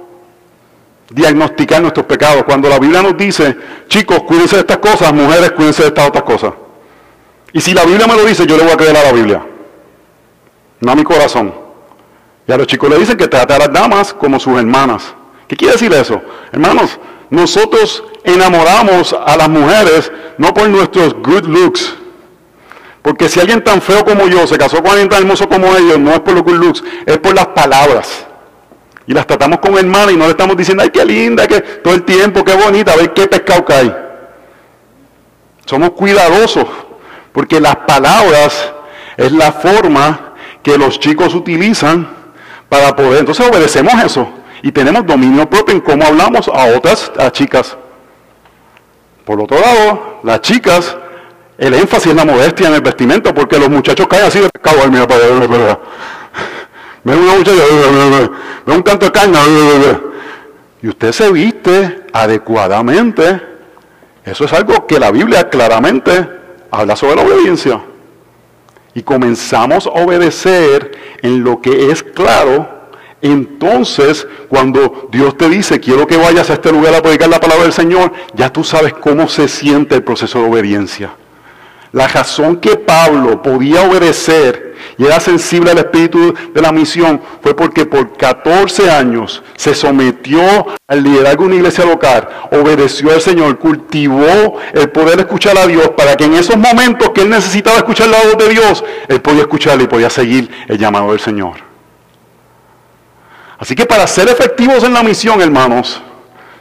[1.11, 2.44] diagnosticar nuestros pecados.
[2.44, 3.56] Cuando la Biblia nos dice,
[3.88, 6.52] chicos, cuídense de estas cosas, mujeres, cuídense de estas otras cosas.
[7.52, 9.42] Y si la Biblia me lo dice, yo le voy a creer a la Biblia.
[10.80, 11.52] No a mi corazón.
[12.46, 15.14] Y a los chicos le dicen que trate a las damas como sus hermanas.
[15.46, 16.20] ¿Qué quiere decir eso?
[16.52, 21.94] Hermanos, nosotros enamoramos a las mujeres no por nuestros good looks.
[23.02, 25.98] Porque si alguien tan feo como yo se casó con alguien tan hermoso como ellos,
[25.98, 28.26] no es por los good looks, es por las palabras.
[29.06, 31.94] Y las tratamos como hermanas y no le estamos diciendo, ay, qué linda, que todo
[31.94, 33.92] el tiempo, qué bonita, a ver qué pescado cae.
[35.66, 36.66] Somos cuidadosos,
[37.33, 38.73] porque las palabras
[39.16, 42.09] es la forma que los chicos utilizan
[42.69, 43.21] para poder.
[43.21, 44.29] Entonces obedecemos eso
[44.62, 47.77] y tenemos dominio propio en cómo hablamos a otras a chicas.
[49.25, 50.97] Por otro lado, las chicas,
[51.59, 54.81] el énfasis en la modestia en el vestimento, porque los muchachos caen así de pescado.
[54.83, 55.07] Ay, mira,
[57.03, 57.62] Ve una muchacha,
[58.66, 59.38] ve un canto de carne.
[60.83, 63.40] Y usted se viste adecuadamente.
[64.25, 66.39] Eso es algo que la Biblia claramente
[66.70, 67.80] habla sobre la obediencia.
[68.94, 72.80] Y comenzamos a obedecer en lo que es claro
[73.22, 77.64] entonces, cuando Dios te dice, quiero que vayas a este lugar a predicar la palabra
[77.64, 81.11] del Señor, ya tú sabes cómo se siente el proceso de obediencia.
[81.92, 87.55] La razón que Pablo podía obedecer y era sensible al espíritu de la misión fue
[87.55, 93.59] porque por 14 años se sometió al liderazgo de una iglesia local, obedeció al Señor,
[93.59, 98.09] cultivó el poder escuchar a Dios para que en esos momentos que él necesitaba escuchar
[98.09, 101.55] la voz de Dios, él podía escucharle y podía seguir el llamado del Señor.
[103.59, 106.00] Así que para ser efectivos en la misión, hermanos,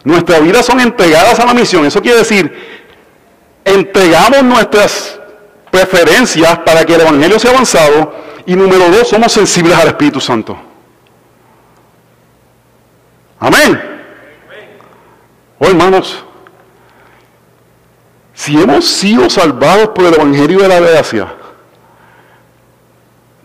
[0.03, 1.85] nuestras vidas son entregadas a la misión.
[1.85, 2.79] Eso quiere decir,
[3.63, 5.18] entregamos nuestras
[5.71, 8.13] preferencias para que el Evangelio sea avanzado.
[8.45, 10.57] Y número dos, somos sensibles al Espíritu Santo.
[13.39, 13.81] Amén.
[15.59, 16.23] Oh, hermanos,
[18.33, 21.27] si hemos sido salvados por el Evangelio de la gracia,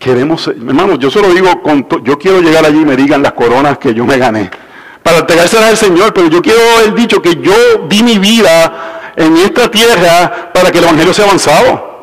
[0.05, 3.79] Queremos, hermanos, yo solo digo, con yo quiero llegar allí y me digan las coronas
[3.79, 4.51] que yo me gané.
[5.01, 7.53] Para entregárselas al Señor, pero yo quiero haber dicho que yo
[7.89, 11.94] di mi vida en esta tierra para que el Evangelio sea avanzado.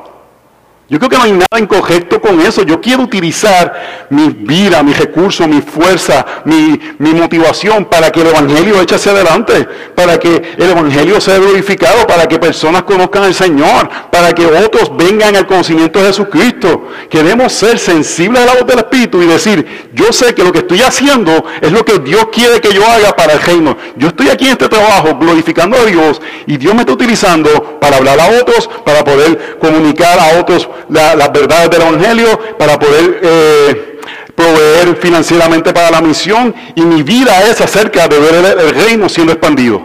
[0.92, 2.64] Yo creo que no hay nada incorrecto con eso.
[2.64, 8.78] Yo quiero utilizar mi vida, mi recursos, mi fuerza, mi, motivación para que el Evangelio
[8.78, 13.88] eche hacia adelante, para que el Evangelio sea glorificado, para que personas conozcan al Señor,
[14.10, 16.88] para que otros vengan al conocimiento de Jesucristo.
[17.08, 20.58] Queremos ser sensibles a la voz del Espíritu y decir, yo sé que lo que
[20.58, 23.78] estoy haciendo es lo que Dios quiere que yo haga para el reino.
[23.96, 27.96] Yo estoy aquí en este trabajo glorificando a Dios y Dios me está utilizando para
[27.96, 33.98] hablar a otros, para poder comunicar a otros las verdades del Evangelio, para poder eh,
[34.34, 36.54] proveer financieramente para la misión.
[36.74, 39.82] Y mi vida es acerca de ver el, reino siendo expandido.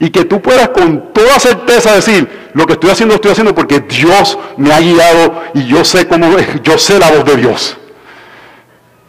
[0.00, 3.80] Y que tú puedas con toda certeza decir, lo que estoy haciendo, estoy haciendo porque
[3.80, 6.28] Dios me ha guiado y yo sé cómo,
[6.62, 7.76] yo sé la voz de Dios.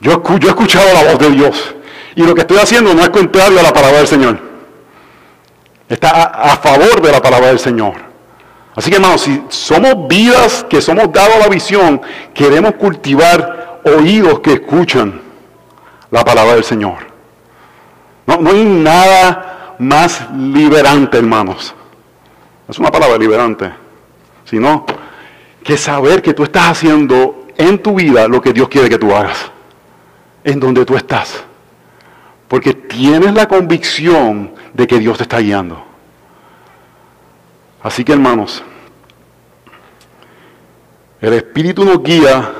[0.02, 1.75] Yo, yo he escuchado la voz de Dios.
[2.15, 4.39] Y lo que estoy haciendo no es contrario a la palabra del Señor.
[5.88, 8.09] Está a favor de la palabra del Señor.
[8.80, 12.02] Así que hermanos, si somos vidas que somos dados a la visión,
[12.34, 15.20] queremos cultivar oídos que escuchan
[16.10, 17.00] la palabra del Señor.
[18.26, 21.76] No, no hay nada más liberante, hermanos.
[22.70, 23.70] Es una palabra liberante.
[24.46, 24.86] Sino
[25.62, 29.13] que saber que tú estás haciendo en tu vida lo que Dios quiere que tú
[29.13, 29.52] hagas.
[30.42, 31.44] En donde tú estás.
[32.48, 35.84] Porque tienes la convicción de que Dios te está guiando.
[37.84, 38.63] Así que hermanos,
[41.21, 42.51] el Espíritu nos guía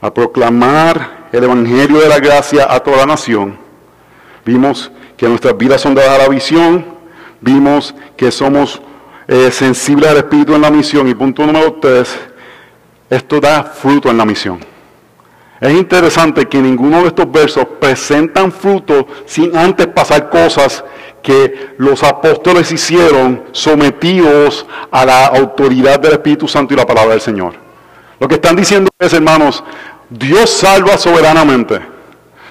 [0.00, 3.58] a proclamar el Evangelio de la gracia a toda la nación.
[4.44, 6.84] Vimos que nuestras vidas son dadas a la visión,
[7.40, 8.80] vimos que somos
[9.28, 12.16] eh, sensibles al Espíritu en la misión y punto número tres,
[13.10, 14.60] esto da fruto en la misión.
[15.60, 20.84] Es interesante que ninguno de estos versos presentan fruto sin antes pasar cosas
[21.26, 27.20] que los apóstoles hicieron sometidos a la autoridad del Espíritu Santo y la palabra del
[27.20, 27.54] Señor.
[28.20, 29.64] Lo que están diciendo es, hermanos,
[30.08, 31.80] Dios salva soberanamente.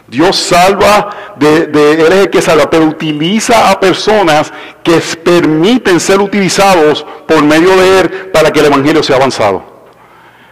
[0.10, 4.52] Dios salva, de, Él es el que salva, pero utiliza a personas
[4.84, 9.64] que permiten ser utilizados por medio de Él para que el Evangelio sea avanzado.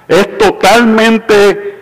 [0.08, 1.73] Es totalmente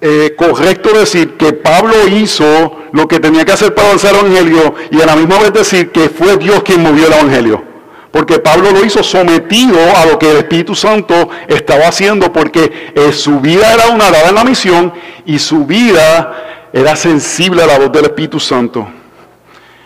[0.00, 4.74] eh, correcto decir que Pablo hizo lo que tenía que hacer para avanzar el Evangelio
[4.90, 7.64] y a la misma vez decir que fue Dios quien movió el Evangelio.
[8.12, 13.12] Porque Pablo lo hizo sometido a lo que el Espíritu Santo estaba haciendo, porque eh,
[13.12, 14.92] su vida era una dada en la misión
[15.26, 18.88] y su vida era sensible a la voz del Espíritu Santo.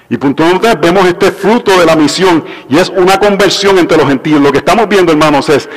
[0.08, 4.06] Y punto número vemos este fruto de la misión y es una conversión entre los
[4.06, 4.42] gentiles.
[4.42, 5.68] Lo que estamos viendo, hermanos, es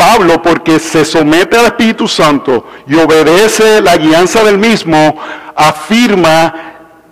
[0.00, 5.14] Pablo, porque se somete al Espíritu Santo y obedece la guianza del mismo,
[5.54, 6.54] afirma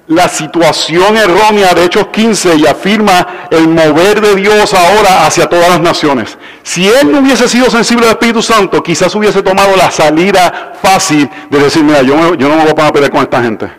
[0.06, 5.68] la situación errónea de Hechos 15 y afirma el mover de Dios ahora hacia todas
[5.68, 6.38] las naciones.
[6.62, 11.28] Si él no hubiese sido sensible al Espíritu Santo, quizás hubiese tomado la salida fácil
[11.50, 13.70] de decir, mira, yo, no me voy a poner a pelear con esta gente.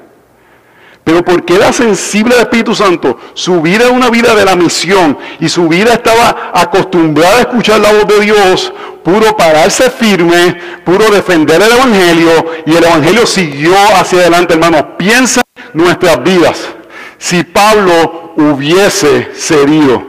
[1.10, 5.18] Pero porque era sensible al Espíritu Santo, su vida era una vida de la misión
[5.40, 8.72] y su vida estaba acostumbrada a escuchar la voz de Dios,
[9.04, 10.56] puro pararse firme,
[10.86, 14.84] puro defender el Evangelio y el Evangelio siguió hacia adelante, hermanos.
[15.00, 15.42] Piensa
[15.74, 16.60] nuestras vidas.
[17.18, 20.09] Si Pablo hubiese cedido,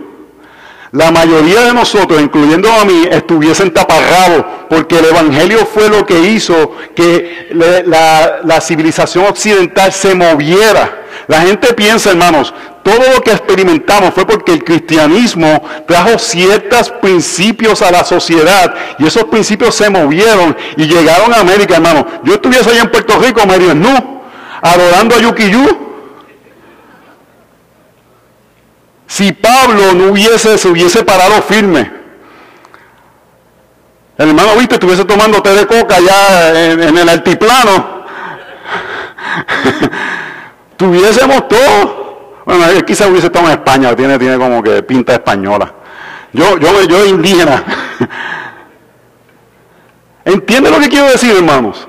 [0.93, 6.18] la mayoría de nosotros, incluyendo a mí, estuviesen taparrados, porque el Evangelio fue lo que
[6.18, 7.49] hizo que
[7.86, 11.05] la, civilización occidental se moviera.
[11.28, 17.82] La gente piensa, hermanos, todo lo que experimentamos fue porque el cristianismo trajo ciertos principios
[17.82, 22.07] a la sociedad y esos principios se movieron y llegaron a América, hermanos.
[22.24, 24.22] Yo estuviese allá en Puerto Rico, medio no,
[24.61, 25.89] adorando a Yukiyu.
[29.11, 31.90] Si Pablo no hubiese, se hubiese parado firme,
[34.16, 38.04] el hermano, viste, estuviese tomando té de coca allá en, el altiplano,
[40.76, 42.36] tuviésemos todo.
[42.44, 45.74] Bueno, quizás hubiese estado en España, tiene, tiene como que pinta española.
[46.32, 47.64] Yo, yo, yo indígena.
[50.24, 51.88] ¿Entiende lo que quiero decir, hermanos?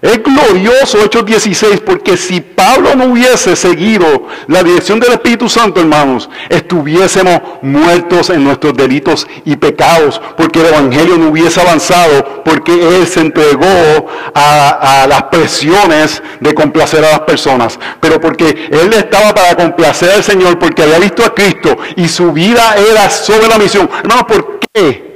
[0.00, 5.80] Es glorioso Hechos 16 porque si Pablo no hubiese seguido la dirección del Espíritu Santo,
[5.80, 12.72] hermanos, estuviésemos muertos en nuestros delitos y pecados, porque el Evangelio no hubiese avanzado, porque
[12.72, 18.92] Él se entregó a, a las presiones de complacer a las personas, pero porque Él
[18.92, 23.48] estaba para complacer al Señor, porque había visto a Cristo y su vida era sobre
[23.48, 23.90] la misión.
[24.02, 25.07] Hermanos, ¿por qué?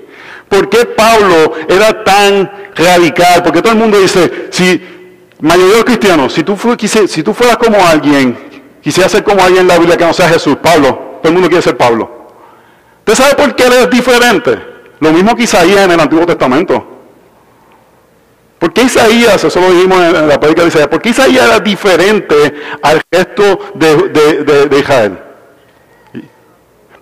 [0.52, 3.42] ¿Por qué Pablo era tan radical?
[3.42, 4.82] Porque todo el mundo dice, si
[5.40, 6.58] mayoría de los cristianos, si tú,
[7.08, 8.36] si tú fueras como alguien,
[8.82, 11.48] quisieras ser como alguien en la Biblia que no sea Jesús, Pablo, todo el mundo
[11.48, 12.34] quiere ser Pablo.
[12.98, 14.58] ¿Usted sabe por qué él es diferente?
[15.00, 16.86] Lo mismo que Isaías en el Antiguo Testamento.
[18.58, 21.60] ¿Por qué Isaías, eso lo dijimos en la prédica de Isaías, por qué Isaías era
[21.60, 25.18] diferente al resto de Israel?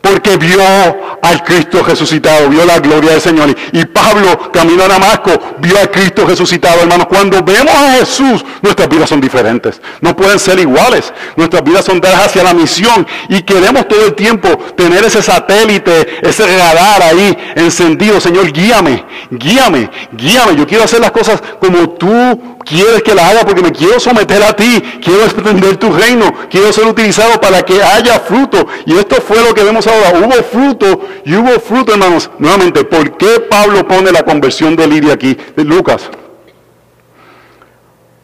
[0.01, 0.61] Porque vio
[1.22, 3.55] al Cristo resucitado, vio la gloria del Señor.
[3.72, 7.07] Y Pablo, camino a Damasco, vio al Cristo resucitado, hermanos.
[7.07, 9.80] Cuando vemos a Jesús, nuestras vidas son diferentes.
[10.01, 11.12] No pueden ser iguales.
[11.36, 13.07] Nuestras vidas son dadas hacia la misión.
[13.28, 18.20] Y queremos todo el tiempo tener ese satélite, ese radar ahí encendido.
[18.20, 20.57] Señor, guíame, guíame, guíame.
[20.57, 24.42] Yo quiero hacer las cosas como tú quieres que la haga porque me quiero someter
[24.42, 28.66] a ti, quiero extender tu reino, quiero ser utilizado para que haya fruto.
[28.86, 32.30] Y esto fue lo que vemos ahora, hubo fruto y hubo fruto, hermanos.
[32.38, 35.36] Nuevamente, ¿por qué Pablo pone la conversión de Lidia aquí?
[35.56, 36.11] Lucas.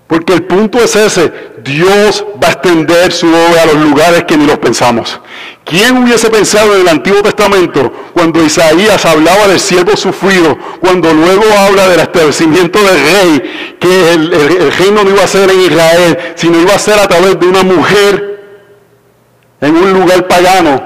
[0.06, 1.32] Porque el punto es ese,
[1.64, 5.20] Dios va a extender su obra a los lugares que ni los pensamos.
[5.64, 11.42] ¿Quién hubiese pensado en el Antiguo Testamento cuando Isaías hablaba del siervo sufrido, cuando luego
[11.58, 16.60] habla del establecimiento del rey, que el, reino no iba a ser en Israel, sino
[16.60, 18.44] iba a ser a través de una mujer
[19.60, 20.80] en un lugar pagano,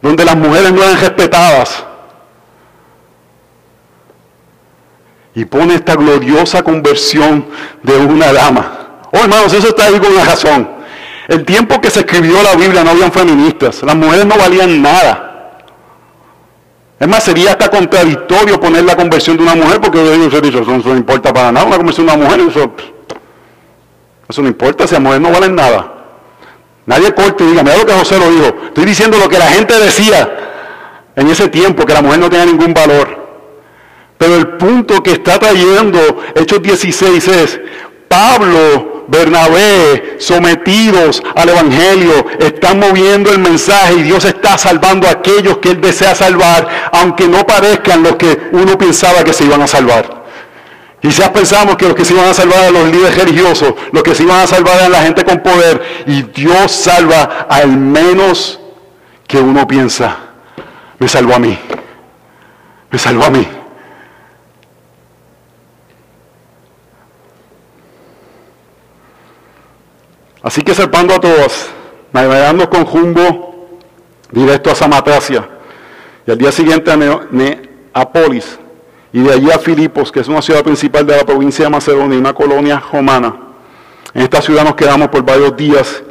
[0.00, 1.84] donde las mujeres no eran respetadas?
[5.36, 7.44] Y pone esta gloriosa conversión
[7.82, 9.00] de una dama.
[9.12, 10.66] Oh, hermanos, eso está ahí con una razón.
[11.28, 15.60] El tiempo que se escribió la Biblia no habían feministas, las mujeres no valían nada.
[16.98, 21.34] Es más, sería hasta contradictorio poner la conversión de una mujer, porque eso, no importa
[21.34, 22.72] para nada, una conversión de una mujer, eso,
[24.26, 25.92] eso no importa, si las mujeres no valen nada.
[26.86, 28.56] Nadie corte y diga, mira lo que José lo dijo.
[28.68, 32.46] Estoy diciendo lo que la gente decía en ese tiempo, que la mujer no tenía
[32.46, 33.25] ningún valor.
[34.18, 36.00] Pero el punto que está trayendo
[36.34, 37.60] Hechos 16 es,
[38.08, 45.58] Pablo Bernabé, sometidos al Evangelio, están moviendo el mensaje y Dios está salvando a aquellos
[45.58, 49.66] que Él desea salvar, aunque no parezcan los que uno pensaba que se iban a
[49.66, 50.24] salvar.
[51.00, 54.14] Quizás pensamos que los que se iban a salvar eran los líderes religiosos, los que
[54.14, 58.58] se iban a salvar eran la gente con poder, y Dios salva al menos
[59.26, 60.16] que uno piensa,
[60.98, 61.56] me salvó a mí,
[62.90, 63.46] me salvó a mí.
[70.46, 71.66] Así que zarpando a todos,
[72.12, 73.66] navegando con jumbo
[74.30, 75.44] directo a Samatracia,
[76.24, 78.56] y al día siguiente a Neapolis,
[79.12, 82.16] y de allí a Filipos, que es una ciudad principal de la provincia de Macedonia
[82.16, 83.34] una colonia romana.
[84.14, 86.04] En esta ciudad nos quedamos por varios días,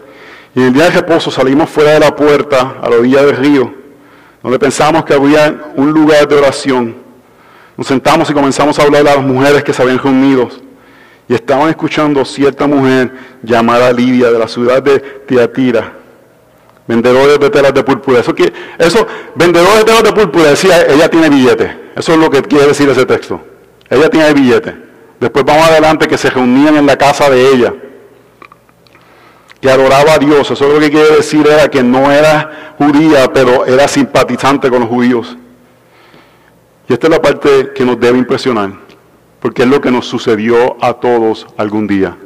[0.53, 3.37] y en el día de reposo salimos fuera de la puerta, a la orilla del
[3.37, 3.73] río,
[4.43, 6.93] donde pensamos que había un lugar de oración.
[7.77, 10.64] Nos sentamos y comenzamos a hablar a las mujeres que se habían reunido
[11.27, 13.11] y estaban escuchando cierta mujer
[13.41, 15.93] llamada Lidia de la ciudad de Tiatira,
[16.87, 18.19] vendedores de telas de púrpura.
[18.19, 21.85] Eso, que, eso vendedores de telas de púrpura decía, ella tiene billete.
[21.95, 23.41] Eso es lo que quiere decir ese texto.
[23.89, 24.75] Ella tiene billete.
[25.19, 27.73] Después vamos adelante que se reunían en la casa de ella,
[29.59, 30.51] que adoraba a Dios.
[30.51, 34.81] Eso es lo que quiere decir era que no era judía, pero era simpatizante con
[34.81, 35.35] los judíos.
[36.87, 38.84] Y esta es la parte que nos debe impresionar
[39.45, 42.17] porque es lo que nos sucedió a todos algún día.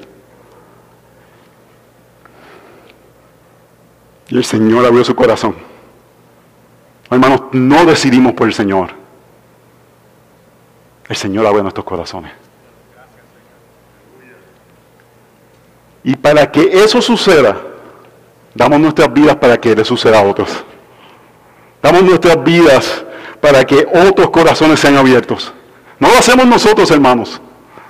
[4.29, 5.53] Y el Señor abrió su corazón.
[7.11, 8.91] Hermanos, no decidimos por el Señor.
[11.09, 12.31] El Señor abrió nuestros corazones.
[16.05, 17.57] Y para que eso suceda,
[18.55, 20.63] damos nuestras vidas para que le suceda a otros.
[21.83, 23.03] Damos nuestras vidas
[23.41, 25.53] para que otros corazones sean abiertos.
[25.99, 27.41] No lo hacemos nosotros, hermanos.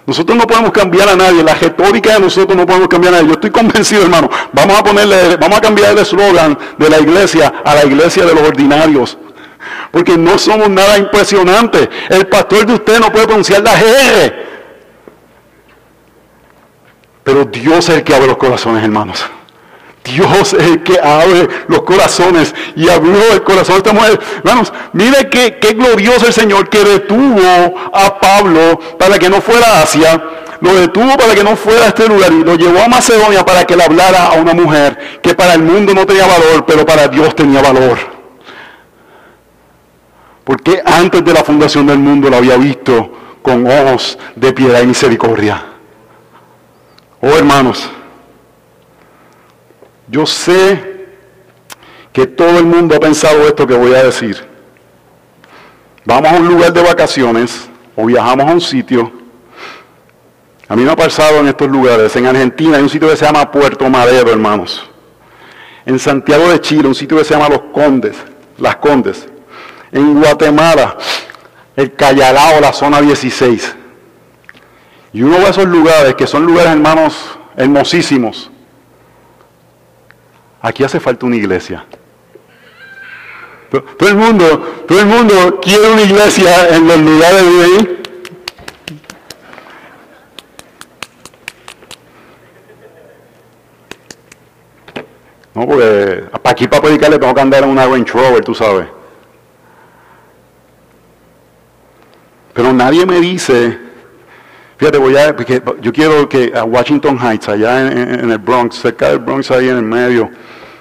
[0.05, 3.28] Nosotros no podemos cambiar a nadie, la retórica de nosotros no podemos cambiar a nadie.
[3.28, 4.30] Yo estoy convencido, hermano.
[4.51, 8.34] Vamos a ponerle, vamos a cambiar el eslogan de la iglesia a la iglesia de
[8.34, 9.18] los ordinarios.
[9.91, 11.89] Porque no somos nada impresionantes.
[12.10, 14.34] El pastor de usted no puede pronunciar la GR.
[17.24, 19.24] Pero Dios es el que abre los corazones, hermanos.
[20.12, 24.20] Dios es el que abre los corazones y abrió el corazón de esta mujer.
[24.38, 29.66] Hermanos, mire qué, qué glorioso el Señor que detuvo a Pablo para que no fuera
[29.66, 30.22] a Asia.
[30.62, 33.64] Lo detuvo para que no fuera a este lugar y lo llevó a Macedonia para
[33.64, 37.07] que le hablara a una mujer que para el mundo no tenía valor, pero para
[37.07, 37.97] Dios tenía valor.
[40.43, 44.88] Porque antes de la fundación del mundo lo había visto con ojos de piedad y
[44.88, 45.64] misericordia.
[47.22, 47.89] Oh hermanos,
[50.10, 51.07] yo sé
[52.12, 54.38] que todo el mundo ha pensado esto que voy a decir.
[56.05, 59.12] Vamos a un lugar de vacaciones o viajamos a un sitio.
[60.68, 62.16] A mí me ha pasado en estos lugares.
[62.16, 64.89] En Argentina hay un sitio que se llama Puerto Madero, hermanos.
[65.86, 68.16] En Santiago de Chile, un sitio que se llama Los Condes,
[68.57, 69.28] Las Condes.
[69.91, 70.97] En Guatemala,
[71.76, 73.76] el Cayalao, la zona 16.
[75.14, 78.49] Y uno de esos lugares, que son lugares, hermanos, hermosísimos,
[80.62, 81.86] Aquí hace falta una iglesia.
[83.70, 87.95] Todo el mundo, todo el mundo quiere una iglesia en los lugares de ahí.
[95.53, 98.88] No, porque aquí para predicar le tengo que andar en una Range Rover, tú sabes.
[102.53, 103.78] Pero nadie me dice,
[104.78, 109.10] fíjate, voy a, porque yo quiero que a Washington Heights, allá en el Bronx, cerca
[109.10, 110.30] del Bronx, ahí en el medio,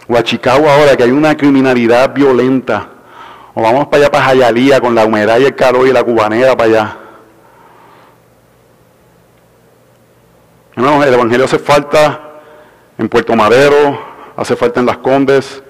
[0.08, 2.88] o a Chicago ahora que hay una criminalidad violenta,
[3.54, 6.56] o vamos para allá para Jayalía con la humedad y el calor y la cubanera
[6.56, 6.96] para allá.
[10.76, 12.20] el Evangelio hace falta
[12.96, 14.00] en Puerto Madero,
[14.36, 15.62] hace falta en Las Condes,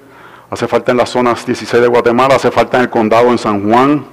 [0.50, 3.68] hace falta en las zonas 16 de Guatemala, hace falta en el condado en San
[3.68, 4.04] Juan,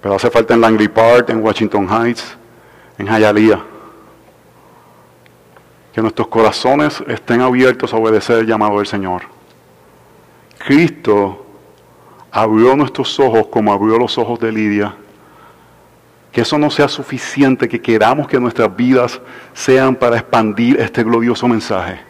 [0.00, 2.36] pero hace falta en Langley Park, en Washington Heights,
[2.98, 3.71] en Hialeah
[5.92, 9.22] que nuestros corazones estén abiertos a obedecer el llamado del Señor.
[10.58, 11.44] Cristo
[12.30, 14.94] abrió nuestros ojos como abrió los ojos de Lidia.
[16.32, 19.20] Que eso no sea suficiente, que queramos que nuestras vidas
[19.52, 22.00] sean para expandir este glorioso mensaje.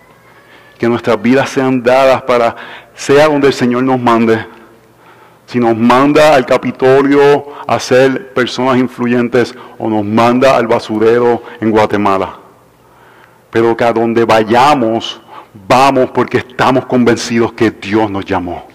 [0.79, 2.55] Que nuestras vidas sean dadas para,
[2.95, 4.47] sea donde el Señor nos mande.
[5.47, 11.73] Si nos manda al Capitolio a ser personas influyentes o nos manda al basurero en
[11.73, 12.42] Guatemala
[13.53, 15.21] pero que a donde vayamos,
[15.69, 18.67] vamos porque estamos convencidos que Dios nos llamó.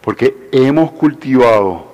[0.00, 1.84] Porque hemos cultivado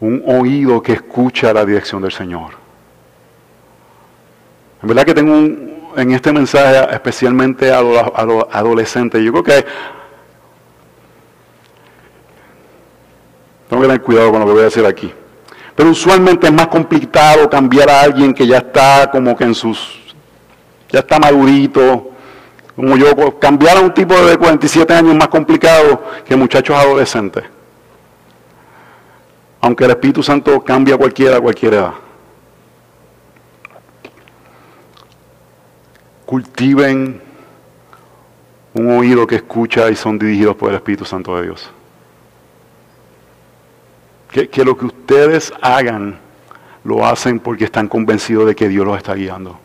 [0.00, 2.52] un oído que escucha la dirección del Señor.
[4.80, 9.30] En verdad que tengo un, en este mensaje especialmente a los, a los adolescentes, yo
[9.30, 9.66] creo que
[13.68, 15.12] tengo que tener cuidado con lo que voy a decir aquí.
[15.78, 19.78] Pero usualmente es más complicado cambiar a alguien que ya está como que en sus,
[20.90, 22.10] ya está madurito,
[22.74, 27.44] como yo, cambiar a un tipo de 47 años es más complicado que muchachos adolescentes.
[29.60, 31.92] Aunque el Espíritu Santo cambia a cualquiera a cualquier edad.
[36.26, 37.22] Cultiven
[38.74, 41.70] un oído que escucha y son dirigidos por el Espíritu Santo de Dios.
[44.30, 46.18] Que, que, lo que ustedes hagan
[46.84, 49.58] lo hacen porque están convencidos de que Dios los está guiando.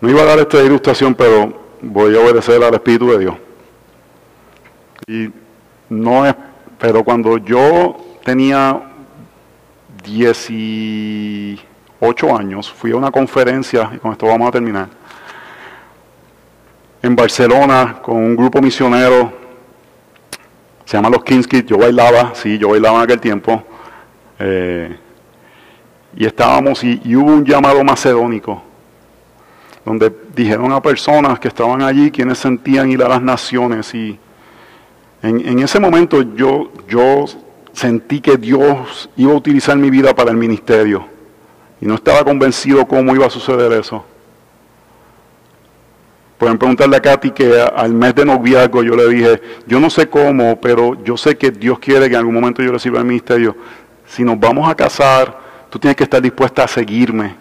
[0.00, 3.34] No iba a dar esta ilustración, pero voy a obedecer al Espíritu de Dios.
[5.06, 5.30] Y
[5.88, 6.34] no es,
[6.78, 8.82] pero cuando yo tenía
[10.04, 14.88] 18 años, fui a una conferencia, y con esto vamos a terminar,
[17.02, 19.43] en Barcelona con un grupo misionero,
[20.84, 23.62] se llama Los Kings Kids, yo bailaba, sí, yo bailaba en aquel tiempo,
[24.38, 24.96] eh,
[26.16, 28.62] y estábamos, y, hubo un llamado macedónico
[29.84, 33.94] donde dijeron a personas que estaban allí quienes sentían ir a las naciones.
[33.94, 34.18] Y
[35.22, 37.26] en, ese momento yo, yo
[37.72, 41.06] sentí que Dios iba a utilizar mi vida para el ministerio.
[41.82, 44.04] Y no estaba convencido cómo iba a suceder eso.
[46.38, 50.08] Pueden preguntarle a Katy que al mes de noviazgo yo le dije, yo no sé
[50.08, 53.56] cómo, pero yo sé que Dios quiere que en algún momento yo reciba el ministerio.
[54.06, 55.38] Si nos vamos a casar,
[55.70, 57.34] tú tienes que estar dispuesta a seguirme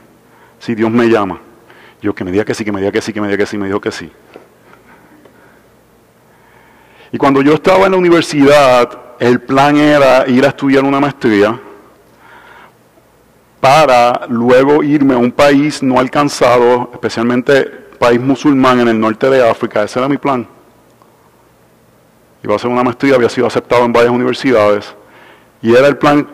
[0.60, 1.40] si Dios me llama.
[2.02, 3.46] Yo que me diga que sí, que me diga que sí, que me diga que
[3.46, 4.12] sí, me dijo que sí.
[7.12, 8.90] Y cuando yo estaba en la universidad,
[9.20, 11.60] el plan era ir a estudiar una maestría
[13.60, 19.50] para luego irme a un país no alcanzado, especialmente país musulmán en el norte de
[19.50, 19.82] África.
[19.82, 20.46] Ese era mi plan.
[22.44, 24.94] Iba a hacer una maestría, había sido aceptado en varias universidades.
[25.62, 26.28] Y era el plan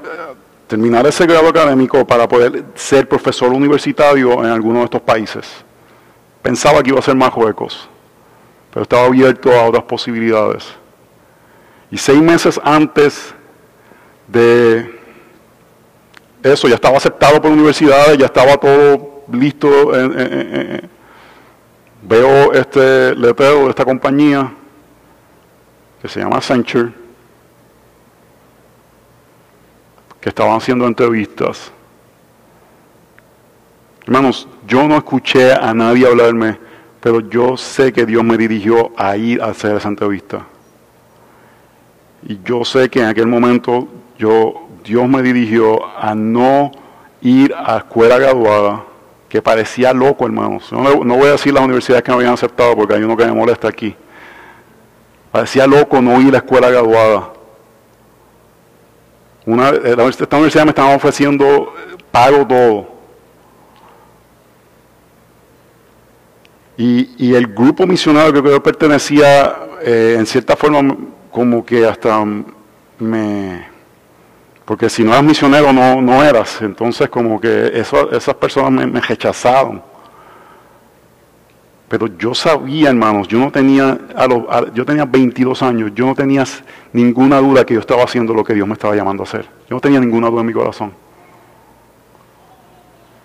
[0.66, 5.46] terminar ese grado académico para poder ser profesor universitario en alguno de estos países.
[6.42, 7.88] Pensaba que iba a ser más huecos,
[8.74, 10.66] pero estaba abierto a otras posibilidades.
[11.92, 13.36] Y seis meses antes
[14.28, 15.00] de
[16.42, 19.92] eso, ya estaba aceptado por universidades, ya estaba todo listo.
[22.02, 24.52] Veo este letrero de esta compañía
[26.02, 26.94] que se llama Accenture
[30.20, 31.72] que estaban haciendo entrevistas.
[34.06, 36.58] Hermanos, yo no escuché a nadie hablarme,
[37.00, 40.46] pero yo sé que Dios me dirigió a ir a hacer esa entrevista.
[42.24, 43.88] Y yo sé que en aquel momento
[44.18, 46.72] yo, Dios me dirigió a no
[47.22, 48.84] ir a escuela graduada,
[49.30, 50.72] que parecía loco, hermanos.
[50.72, 53.26] No, no voy a decir las universidades que me habían aceptado, porque hay uno que
[53.26, 53.96] me molesta aquí.
[55.32, 57.34] Parecía loco no ir a la escuela graduada.
[59.46, 61.74] Una, esta universidad me estaba ofreciendo
[62.12, 63.00] pago todo.
[66.78, 70.96] Y, el grupo misionario que yo pertenecía, eh, en cierta forma,
[71.30, 72.24] como que hasta
[73.00, 73.69] me...
[74.70, 76.62] Porque si no eras misionero, no, no eras.
[76.62, 79.82] Entonces, como que esas personas me, me rechazaron.
[81.88, 84.44] Pero yo sabía, hermanos, yo no tenía, a los,
[84.76, 86.44] yo tenía 22 años, yo no tenía
[86.94, 89.46] ninguna duda que yo estaba haciendo lo que Dios me estaba llamando a hacer.
[89.68, 90.94] Yo no tenía ninguna duda en mi corazón.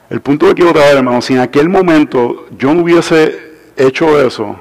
[0.09, 3.39] El punto que quiero traer, hermanos, si en aquel momento yo no hubiese
[3.77, 4.59] hecho eso,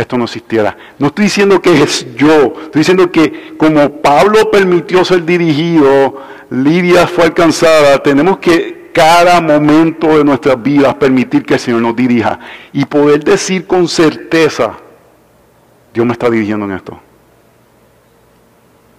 [0.00, 0.76] esto no existiera.
[0.98, 6.20] No estoy diciendo que es yo, estoy diciendo que como Pablo permitió ser dirigido,
[6.50, 11.96] Lidia fue alcanzada, tenemos que cada momento de nuestras vidas permitir que el Señor nos
[11.96, 12.38] dirija
[12.72, 14.72] y poder decir con certeza,
[15.94, 16.98] Dios me está dirigiendo en esto.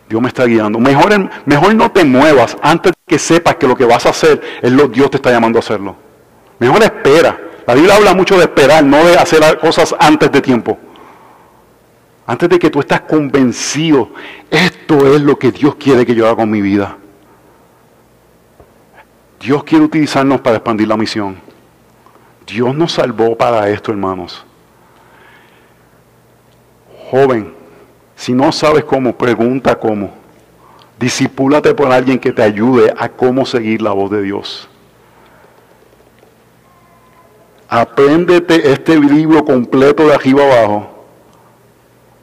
[0.09, 0.77] Dios me está guiando.
[0.77, 4.71] Mejor, mejor no te muevas antes que sepas que lo que vas a hacer es
[4.71, 5.95] lo que Dios te está llamando a hacerlo.
[6.59, 7.39] Mejor espera.
[7.65, 10.77] La Biblia habla mucho de esperar, no de hacer cosas antes de tiempo.
[12.31, 14.07] Antes de que tú estás convencido,
[14.49, 16.95] esto es lo que Dios quiere que yo haga con mi vida.
[19.37, 21.35] Dios quiere utilizarnos para expandir la misión.
[22.47, 24.45] Dios nos salvó para esto, hermanos.
[27.09, 27.53] Joven,
[28.15, 30.13] si no sabes cómo, pregunta cómo.
[30.97, 34.69] Disipúlate por alguien que te ayude a cómo seguir la voz de Dios.
[37.67, 40.90] Apréndete este libro completo de arriba abajo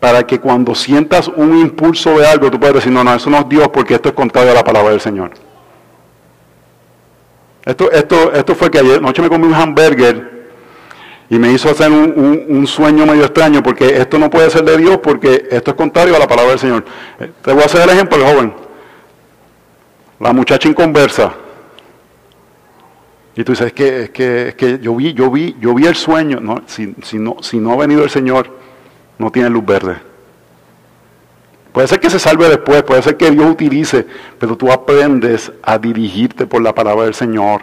[0.01, 3.39] para que cuando sientas un impulso de algo, tú puedas decir, no, no, eso no
[3.39, 5.33] es Dios porque esto es contrario a la palabra del Señor.
[7.65, 10.39] Esto, esto, esto fue que ayer noche me comí un hamburger
[11.29, 14.99] y me hizo hacer un, sueño medio extraño porque esto no puede ser de Dios
[15.03, 16.85] porque esto es contrario a la palabra del Señor.
[17.21, 18.55] Eh, te voy a hacer el ejemplo, joven.
[20.21, 21.35] La muchacha inconversa.
[23.37, 25.87] Y tú dices, es que, es que, es que yo vi, yo vi, yo vi
[25.87, 26.41] el sueño.
[26.41, 28.51] No, si, si, no, si no ha venido el Señor,
[29.19, 29.97] no tiene luz verde.
[31.73, 34.07] Puede ser que se salve después, puede ser que Dios utilice,
[34.39, 37.63] pero tú aprendes a dirigirte por la palabra del Señor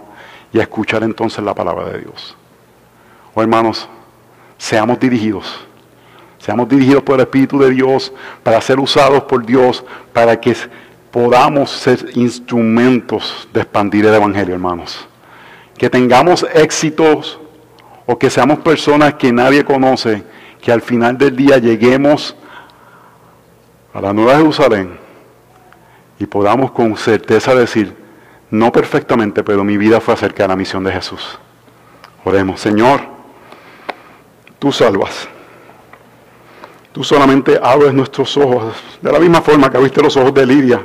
[0.53, 2.35] y a escuchar entonces la palabra de Dios.
[3.33, 3.89] Oh hermanos,
[4.57, 5.59] seamos dirigidos,
[6.37, 9.83] seamos dirigidos por el Espíritu de Dios para ser usados por Dios,
[10.13, 10.55] para que
[11.11, 15.07] podamos ser instrumentos de expandir el Evangelio, hermanos.
[15.77, 17.39] Que tengamos éxitos
[18.05, 20.23] o que seamos personas que nadie conoce,
[20.65, 22.35] que al final del día lleguemos
[23.93, 24.97] a la Nueva Jerusalén
[26.17, 27.95] y podamos con certeza decir,
[28.49, 31.37] no perfectamente, pero mi vida fue acerca de la misión de Jesús.
[32.23, 33.01] Oremos, Señor,
[34.57, 35.29] tú salvas.
[36.93, 40.83] Tú solamente abres nuestros ojos, de la misma forma que abriste los ojos de Lidia.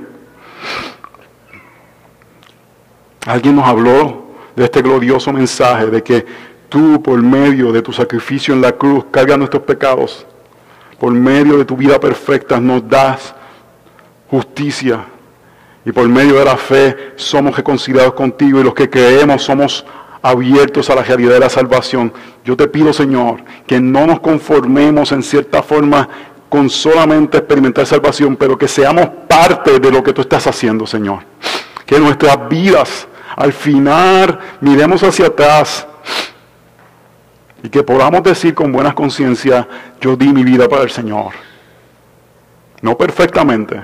[3.25, 6.27] Alguien nos habló de este glorioso mensaje de que
[6.71, 10.25] tú por medio de tu sacrificio en la cruz cargas nuestros pecados.
[10.99, 13.35] Por medio de tu vida perfecta nos das
[14.31, 15.05] justicia.
[15.85, 19.85] Y por medio de la fe somos reconciliados contigo y los que creemos somos
[20.23, 22.13] abiertos a la realidad de la salvación.
[22.45, 26.09] Yo te pido, Señor, que no nos conformemos en cierta forma
[26.49, 31.21] con solamente experimentar salvación, pero que seamos parte de lo que tú estás haciendo, Señor.
[31.87, 35.87] Que nuestras vidas, al final, miremos hacia atrás
[37.63, 39.69] y que podamos decir con buena conciencia,
[40.01, 41.33] yo di mi vida para el Señor.
[42.83, 43.81] No perfectamente,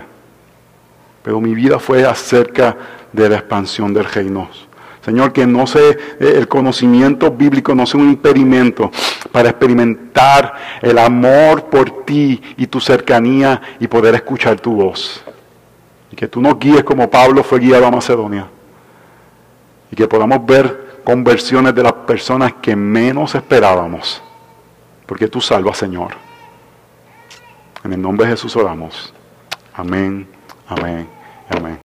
[1.22, 2.76] pero mi vida fue acerca
[3.12, 4.48] de la expansión del reino.
[5.04, 8.90] Señor, que no sea eh, el conocimiento bíblico no sea un impedimento
[9.30, 15.22] para experimentar el amor por ti y tu cercanía y poder escuchar tu voz.
[16.10, 18.48] Y que tú nos guíes como Pablo fue guiado a Macedonia.
[19.92, 24.20] Y que podamos ver conversiones de las personas que menos esperábamos.
[25.06, 26.16] Porque tú salvas, Señor.
[27.84, 29.14] En el nombre de Jesús oramos.
[29.72, 30.28] Amén,
[30.66, 31.08] amén,
[31.48, 31.85] amén.